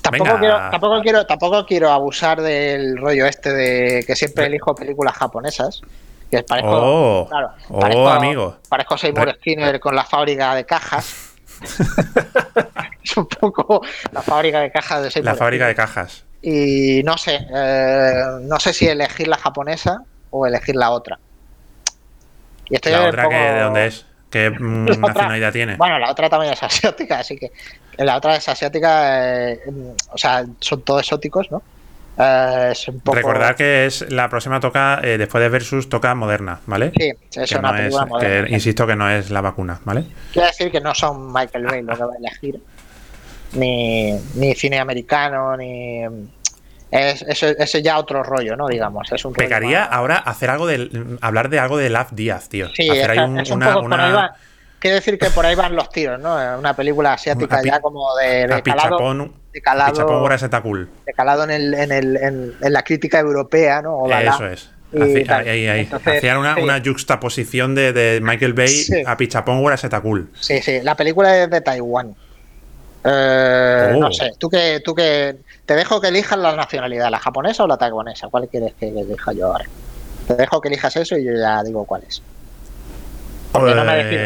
[0.00, 5.14] Tampoco quiero, tampoco quiero, tampoco quiero abusar del rollo este de que siempre elijo películas
[5.14, 5.80] japonesas.
[6.28, 8.56] Que parezco, oh, claro, oh, amigo.
[8.68, 11.31] Parezco Seymour Skinner con la fábrica de cajas.
[13.04, 13.82] es un poco
[14.12, 16.24] la fábrica de cajas de La fábrica de cajas.
[16.42, 21.18] Y no sé, eh, no sé si elegir la japonesa o elegir la otra.
[22.68, 24.06] Y estoy ¿La otra que, de dónde es?
[24.30, 25.76] ¿Qué nacionalidad tiene?
[25.76, 27.52] Bueno, la otra también es asiática, así que
[27.98, 29.60] la otra es asiática, eh,
[30.10, 31.62] o sea, son todos exóticos, ¿no?
[32.18, 32.72] Eh,
[33.04, 36.92] Recordar que es la próxima toca, eh, después de Versus, toca Moderna, ¿vale?
[36.96, 38.48] Sí, es una película moderna.
[38.50, 40.04] insisto que no es la vacuna, ¿vale?
[40.32, 42.60] Quiero decir que no son Michael Bay lo que va a elegir,
[43.54, 46.02] ni, ni cine americano, ni.
[46.90, 48.68] Es, es, ya otro rollo, ¿no?
[48.68, 49.10] Digamos.
[49.10, 51.16] Es un Pecaría ahora hacer algo de.
[51.22, 52.68] hablar de algo de Love Díaz, tío.
[52.74, 54.36] Sí, hacer una,
[54.78, 56.36] Quiero decir que por ahí van los tiros, ¿no?
[56.58, 58.62] Una película asiática ya como de, de
[59.52, 60.26] de calado,
[61.06, 64.06] de calado en, el, en, el, en, la crítica europea, ¿no?
[64.10, 64.70] Eso es.
[65.28, 69.62] ahí, ahí, Hacían una, una juxtaposición de, de, Michael Bay a Pichapón
[70.02, 70.30] Cool.
[70.40, 70.80] Sí, sí.
[70.82, 72.14] La película es de Taiwán.
[73.04, 74.12] Eh, no oh.
[74.12, 75.36] sé, tú que, tú que.
[75.66, 78.28] Te dejo que elijas la nacionalidad, la japonesa o la taiwanesa.
[78.28, 79.66] ¿Cuál quieres que elija yo ahora?
[80.28, 82.22] Te dejo que elijas eso y yo ya digo cuál es.
[83.50, 84.22] Porque no me decido.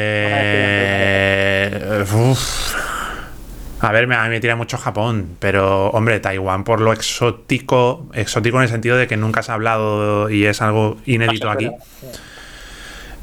[3.87, 8.09] A ver, me, a mí me tira mucho Japón, pero hombre, Taiwán por lo exótico,
[8.15, 11.71] exótico en el sentido de que nunca se ha hablado y es algo inédito aquí.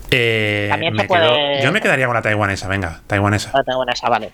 [0.09, 0.72] Eh,
[1.61, 3.51] yo me quedaría con la taiwanesa, venga, taiwanesa.
[3.53, 4.32] La taiwanesa, vale.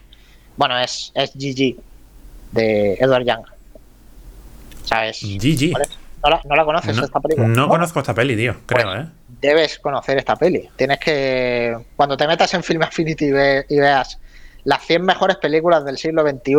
[0.56, 1.78] Bueno, es, es GG
[2.52, 3.46] de Edward Young.
[4.84, 5.22] ¿Sabes?
[5.24, 5.74] GG.
[6.22, 7.48] ¿No la, conoces esta película?
[7.48, 9.08] No, conozco esta peli, tío, creo, pues ¿eh?
[9.42, 10.70] Debes conocer esta peli.
[10.76, 11.76] Tienes que.
[11.96, 13.32] Cuando te metas en Film Affinity y,
[13.80, 14.20] veas
[14.64, 16.54] las 100 mejores películas del siglo XXI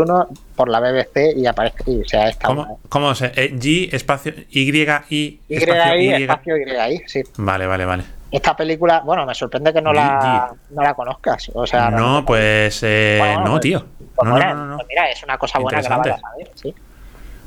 [0.56, 1.84] por la BBC y aparezca.
[1.86, 2.48] Y sea esta.
[2.48, 3.26] ¿Cómo, ¿cómo se.?
[3.26, 4.32] Eh, G, espacio.
[4.50, 5.06] Y, I.
[5.08, 7.22] Y, espacio Y, sí.
[7.36, 8.04] Vale, vale, vale.
[8.30, 11.50] Esta película, bueno, me sorprende que no, la, no la conozcas.
[11.52, 12.80] O sea, no, pues.
[12.82, 13.84] Eh, no, pues, tío.
[14.14, 16.50] Pues no, no, no, pues mira, es una cosa buena que la vayas a ver,
[16.54, 16.74] sí.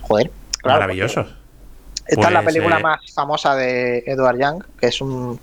[0.01, 0.31] Joder.
[0.63, 1.25] Maravilloso.
[2.05, 5.39] Esta es la pues, película eh, más famosa de Edward Young, que es un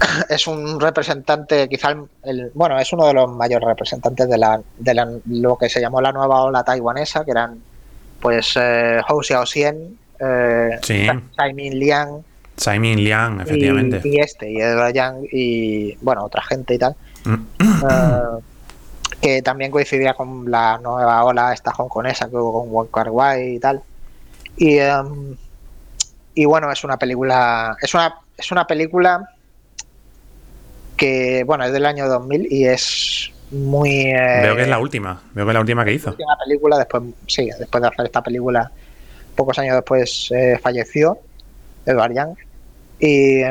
[0.28, 5.20] es un representante, quizá el, bueno, es uno de los mayores representantes de, la, de
[5.26, 7.60] lo que se llamó la nueva ola taiwanesa, que eran
[8.20, 9.76] pues eh, Hou Xiaoxian,
[10.18, 10.94] eh, sí.
[10.94, 12.22] Liang,
[12.80, 14.00] Min Liang, efectivamente.
[14.04, 16.96] Y, este, y Edward Young, y bueno, otra gente y tal.
[17.24, 17.34] Mm.
[17.60, 18.40] Eh,
[19.20, 23.56] que también coincidía con la nueva ola esta hongkonesa que hubo con Wong Kar Wai
[23.56, 23.82] y tal.
[24.56, 25.36] Y em,
[26.34, 27.76] y bueno, es una película.
[27.80, 29.28] Es una, es una película
[30.96, 34.10] que, bueno, es del año 2000 y es muy.
[34.10, 35.22] Eh, Veo que es la última.
[35.34, 36.06] Veo que es la última que hizo.
[36.06, 38.70] La última película, después, sí, después de hacer esta película,
[39.34, 41.18] pocos años después eh, falleció
[41.84, 42.36] Edward Young.
[42.98, 43.42] Y.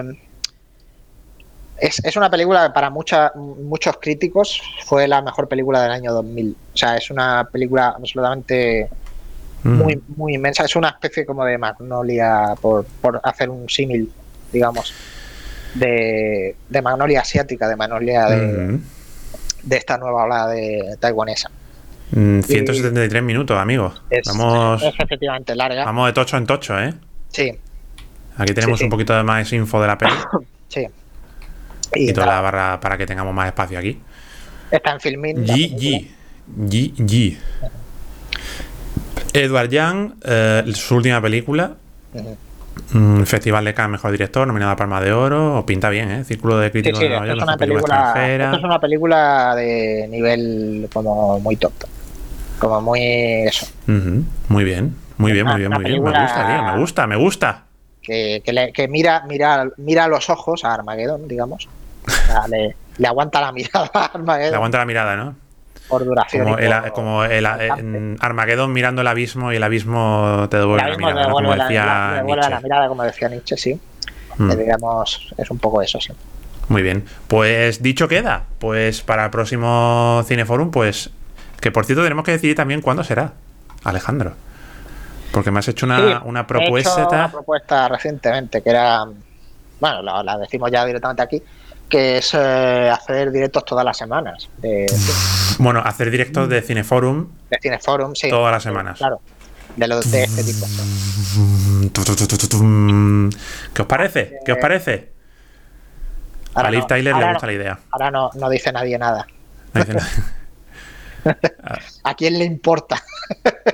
[1.77, 6.13] Es, es, una película que para mucha, muchos críticos fue la mejor película del año
[6.13, 6.55] 2000.
[6.73, 8.89] O sea, es una película absolutamente
[9.65, 9.81] Mm.
[9.81, 10.63] muy, muy inmensa.
[10.63, 14.11] Es una especie como de magnolia, por, por hacer un símil,
[14.53, 14.93] digamos,
[15.75, 18.79] de, de, magnolia asiática, de magnolia de,
[19.63, 21.51] de esta nueva ola de taiwanesa.
[22.11, 24.01] 173 mm, minutos, amigos.
[24.25, 25.85] vamos, es efectivamente larga.
[25.85, 26.93] Vamos de tocho en tocho, ¿eh?
[27.29, 27.51] Sí.
[28.37, 30.13] Aquí tenemos un poquito de más info de la peli.
[30.67, 30.87] sí.
[31.93, 33.99] Y, toda la barra para que tengamos más espacio aquí.
[34.71, 35.45] Está en filming.
[35.45, 37.37] G, G, G,
[39.33, 41.75] Edward Young, eh, su última película.
[42.13, 42.44] Mm,
[43.25, 46.23] Festival de Cannes, mejor director, nominada a Palma de Oro, o pinta bien, ¿eh?
[46.23, 51.39] Círculo de Críticos de Nueva York, es una película, es una película de nivel como
[51.39, 51.73] muy top.
[52.59, 53.67] Como muy eso.
[53.87, 56.03] Muy bien, muy bien, muy bien, muy bien.
[56.03, 57.63] Me gusta, tío, me gusta, me gusta.
[58.01, 58.41] Que,
[58.73, 61.67] que, mira, mira, mira los ojos a Armageddon, digamos.
[62.49, 64.51] le, le, aguanta la mirada a Armageddon.
[64.51, 65.35] Le aguanta la mirada, ¿no?
[65.87, 66.57] Por duración.
[66.93, 72.23] Como, el, Armagedón mirando el abismo y el abismo te devuelve la mirada, como decía
[72.25, 72.49] Nietzsche.
[72.49, 73.79] la mirada, como decía Nietzsche, sí.
[74.37, 74.51] Mm.
[74.51, 76.13] Eh, digamos, es un poco eso, sí.
[76.67, 77.05] Muy bien.
[77.27, 81.11] Pues dicho queda, pues para el próximo Cineforum, pues
[81.61, 83.33] que por cierto tenemos que decidir también cuándo será,
[83.83, 84.33] Alejandro.
[85.31, 87.03] Porque me has hecho una, una propuesta.
[87.03, 89.05] He una propuesta recientemente que era,
[89.79, 91.43] bueno, la decimos ya directamente aquí,
[91.89, 94.49] que es eh, hacer directos todas las semanas.
[95.59, 97.27] bueno, hacer directos de Cineforum.
[97.49, 98.29] De Cineforum, sí.
[98.29, 98.97] Todas las semanas.
[98.97, 99.21] Claro.
[99.75, 100.65] De, lo, de este tipo.
[103.73, 104.39] ¿Qué os parece?
[104.45, 105.15] ¿Qué os parece?
[106.53, 107.79] a Liv Tyler le gusta la idea.
[107.91, 109.27] Ahora no, no dice nadie nada.
[112.03, 113.03] ¿A quién le importa?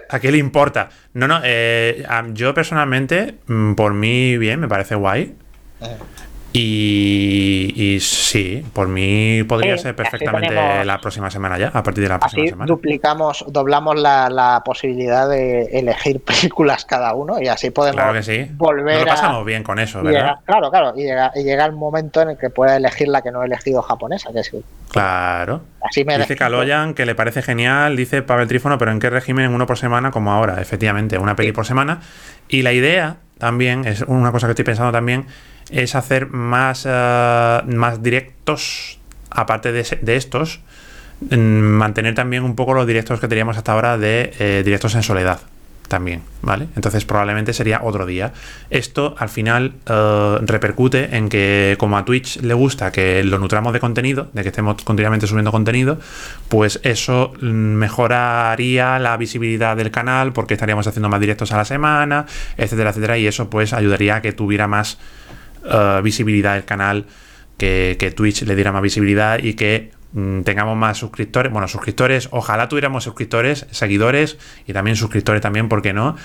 [0.09, 0.89] ¿A quién le importa?
[1.14, 5.36] No, no, eh, yo personalmente, mm, por mí bien, me parece guay.
[6.54, 12.20] Y, sí, por mí podría ser perfectamente la próxima semana ya, a partir de la
[12.20, 12.66] próxima semana.
[12.66, 18.47] Duplicamos, doblamos la, posibilidad de elegir películas cada uno y así podemos claro que sí.
[18.54, 18.99] volver.
[18.99, 20.36] lo pasamos bien con eso, ¿verdad?
[20.45, 23.45] claro, claro, y llega, el momento en el que pueda elegir la que no he
[23.45, 24.52] elegido japonesa, que es.
[24.91, 25.62] Claro.
[25.82, 29.45] Así me dice Kaloyan que le parece genial, dice Pavel Trífono, pero ¿en qué régimen?
[29.45, 32.02] En uno por semana, como ahora, efectivamente, una peli por semana.
[32.49, 35.26] Y la idea también, es una cosa que estoy pensando también
[35.72, 39.00] es hacer más, eh, más directos,
[39.30, 40.60] aparte de, de, estos,
[41.30, 45.40] mantener también un poco los directos que teníamos hasta ahora de eh, directos en soledad
[45.92, 46.70] también, ¿vale?
[46.78, 48.32] Entonces probablemente sería otro día.
[48.70, 53.74] Esto al final eh, repercute en que como a Twitch le gusta que lo nutramos
[53.74, 56.00] de contenido, de que estemos continuamente subiendo contenido,
[56.48, 61.66] pues eso mm, mejoraría la visibilidad del canal porque estaríamos haciendo más directos a la
[61.66, 62.26] semana,
[62.56, 64.98] etcétera, etcétera, y eso pues ayudaría a que tuviera más
[65.63, 67.05] eh, visibilidad del canal,
[67.58, 72.67] que, Twitch le diera más visibilidad y que mm, tengamos más suscriptores, bueno, suscriptores, ojalá
[72.67, 76.16] tuviéramos suscriptores, seguidores y también suscriptores también, ¿por qué no?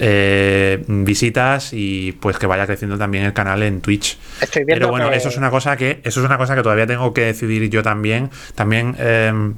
[0.00, 4.18] Eh, visitas y pues que vaya creciendo también el canal en Twitch.
[4.66, 7.22] Pero bueno, eso es una cosa que, eso es una cosa que todavía tengo que
[7.22, 9.54] decidir yo también, también em,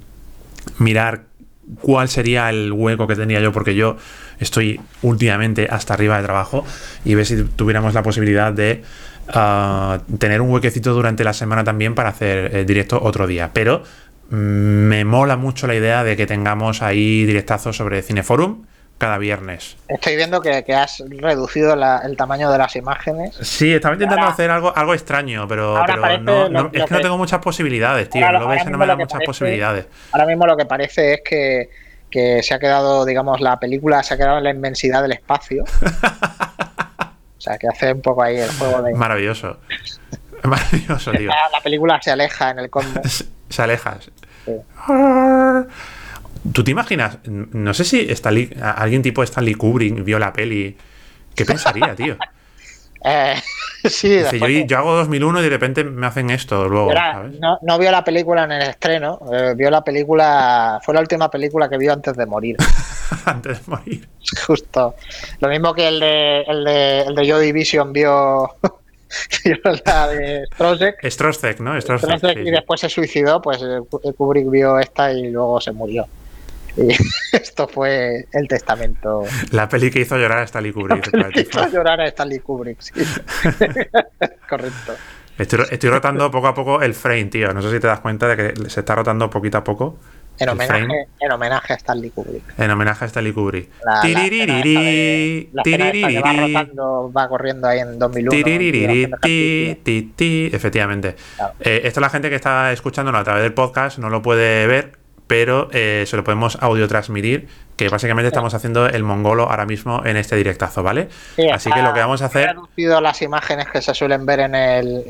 [0.78, 1.24] mirar
[1.80, 3.96] cuál sería el hueco que tenía yo, porque yo
[4.38, 6.64] estoy últimamente hasta arriba de trabajo
[7.04, 8.82] y ver si tuviéramos la posibilidad de
[10.18, 13.50] tener un huequecito durante la semana también para hacer eh, directo otro día.
[13.52, 13.82] Pero
[14.30, 18.64] mm, me mola mucho la idea de que tengamos ahí directazos sobre Cineforum
[18.98, 19.76] cada viernes.
[19.88, 23.36] Estoy viendo que, has reducido el tamaño de las imágenes.
[23.40, 25.74] Sí, estaba intentando hacer algo, algo extraño, pero,
[26.20, 28.30] no, es que, no tengo muchas posibilidades, tío.
[28.30, 29.86] lo ves, no me da muchas posibilidades.
[30.12, 31.70] Ahora mismo lo que parece es que,
[32.08, 35.64] que se ha quedado, digamos, la película se ha quedado en la inmensidad del espacio.
[37.44, 38.94] o sea, que hace un poco ahí el juego de.
[38.94, 39.58] Maravilloso.
[40.44, 41.28] Maravilloso, tío.
[41.28, 43.26] La, película se aleja en el cosmos.
[43.50, 43.98] se aleja.
[46.52, 47.18] ¿Tú te imaginas?
[47.26, 48.08] No sé si
[48.62, 50.74] alguien tipo Stanley Kubrick vio la peli.
[51.34, 52.16] ¿Qué pensaría, tío?
[53.04, 53.34] Eh,
[53.84, 54.22] sí,
[54.66, 56.90] yo, hago 2001 y de repente me hacen esto luego.
[57.62, 60.80] No, vio la película en el estreno, eh, vio la película.
[60.82, 62.56] Fue la última película que vio antes de morir.
[63.26, 64.08] antes de morir.
[64.46, 64.94] Justo.
[65.40, 68.56] Lo mismo que el de, el de, el de Joy Division vio.
[69.84, 70.44] la de
[71.04, 71.60] Strozek.
[71.60, 71.78] ¿no?
[71.78, 73.80] y después se suicidó, pues eh,
[74.16, 76.06] Kubrick vio esta y luego se murió.
[76.76, 76.88] Y
[77.32, 79.24] esto fue el testamento.
[79.50, 81.10] La peli que hizo llorar a Stanley Kubrick.
[81.36, 82.92] hizo llorar a Stanley Kubrick, sí.
[84.48, 84.94] Correcto.
[85.36, 87.52] Estoy, rotando poco a poco el frame, tío.
[87.52, 89.98] No sé si te das cuenta de que se está rotando poquito a poco.
[90.38, 92.58] En homenaje, en homenaje, a Stanley Kubrick.
[92.58, 93.68] En homenaje a Stanley Kubrick.
[93.84, 93.94] La,
[96.22, 99.16] va, rotando, va corriendo ahí en 2001.
[100.52, 101.16] Efectivamente.
[101.60, 104.98] Eh, esto la gente que está escuchándolo a través del podcast no lo puede ver,
[105.26, 110.04] pero eh, se lo podemos audio transmitir, que básicamente estamos haciendo el mongolo ahora mismo
[110.04, 111.08] en este directazo, ¿vale?
[111.52, 112.50] Así que lo que vamos a hacer...
[112.50, 115.04] He reducido las imágenes que se suelen ver en el...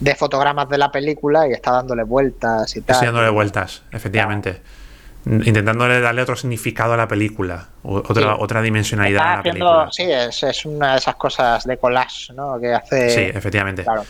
[0.00, 2.94] de fotogramas de la película y está dándole vueltas y tal.
[2.94, 4.60] Estoy dándole vueltas, efectivamente.
[5.26, 9.88] Intentándole darle otro significado a la película, otra, otra dimensionalidad a la película.
[9.90, 12.60] Sí, es, es, una de esas cosas de collage, ¿no?
[12.60, 13.10] Que hace...
[13.10, 13.82] Sí, efectivamente.
[13.82, 14.04] Claro.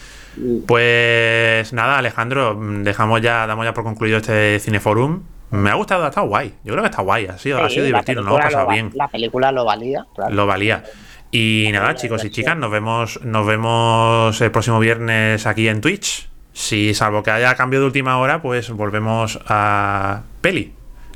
[0.67, 5.23] Pues nada, Alejandro, dejamos ya, damos ya por concluido este Cineforum.
[5.51, 6.55] Me ha gustado, ha estado guay.
[6.65, 8.37] Yo creo que está guay, ha sido, ha sido divertido, ¿no?
[8.37, 8.91] Ha pasado bien.
[8.95, 10.85] La película lo valía, Lo valía.
[11.31, 16.29] Y nada, chicos y chicas, nos vemos, nos vemos el próximo viernes aquí en Twitch.
[16.53, 20.73] Si salvo que haya cambio de última hora, pues volvemos a Peli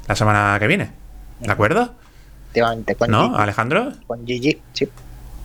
[0.07, 0.91] la semana que viene.
[1.41, 1.95] ¿De acuerdo?
[3.09, 3.93] ¿No, Alejandro?
[4.07, 4.89] Con Gigi, sí.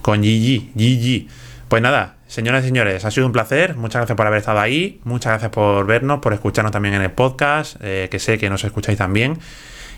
[0.02, 1.30] Con Gigi, Gigi.
[1.70, 3.76] Pues nada, señoras y señores, ha sido un placer.
[3.76, 5.00] Muchas gracias por haber estado ahí.
[5.06, 8.64] Muchas gracias por vernos, por escucharnos también en el podcast, eh, que sé que nos
[8.64, 9.40] escucháis también.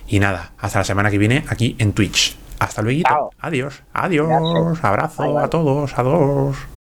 [0.08, 2.38] Y nada, hasta la semana que viene aquí en Twitch.
[2.60, 3.32] Hasta luego.
[3.40, 3.84] Adiós.
[3.92, 4.80] Adiós.
[4.84, 5.98] Abrazo a todos.
[5.98, 6.77] Adiós.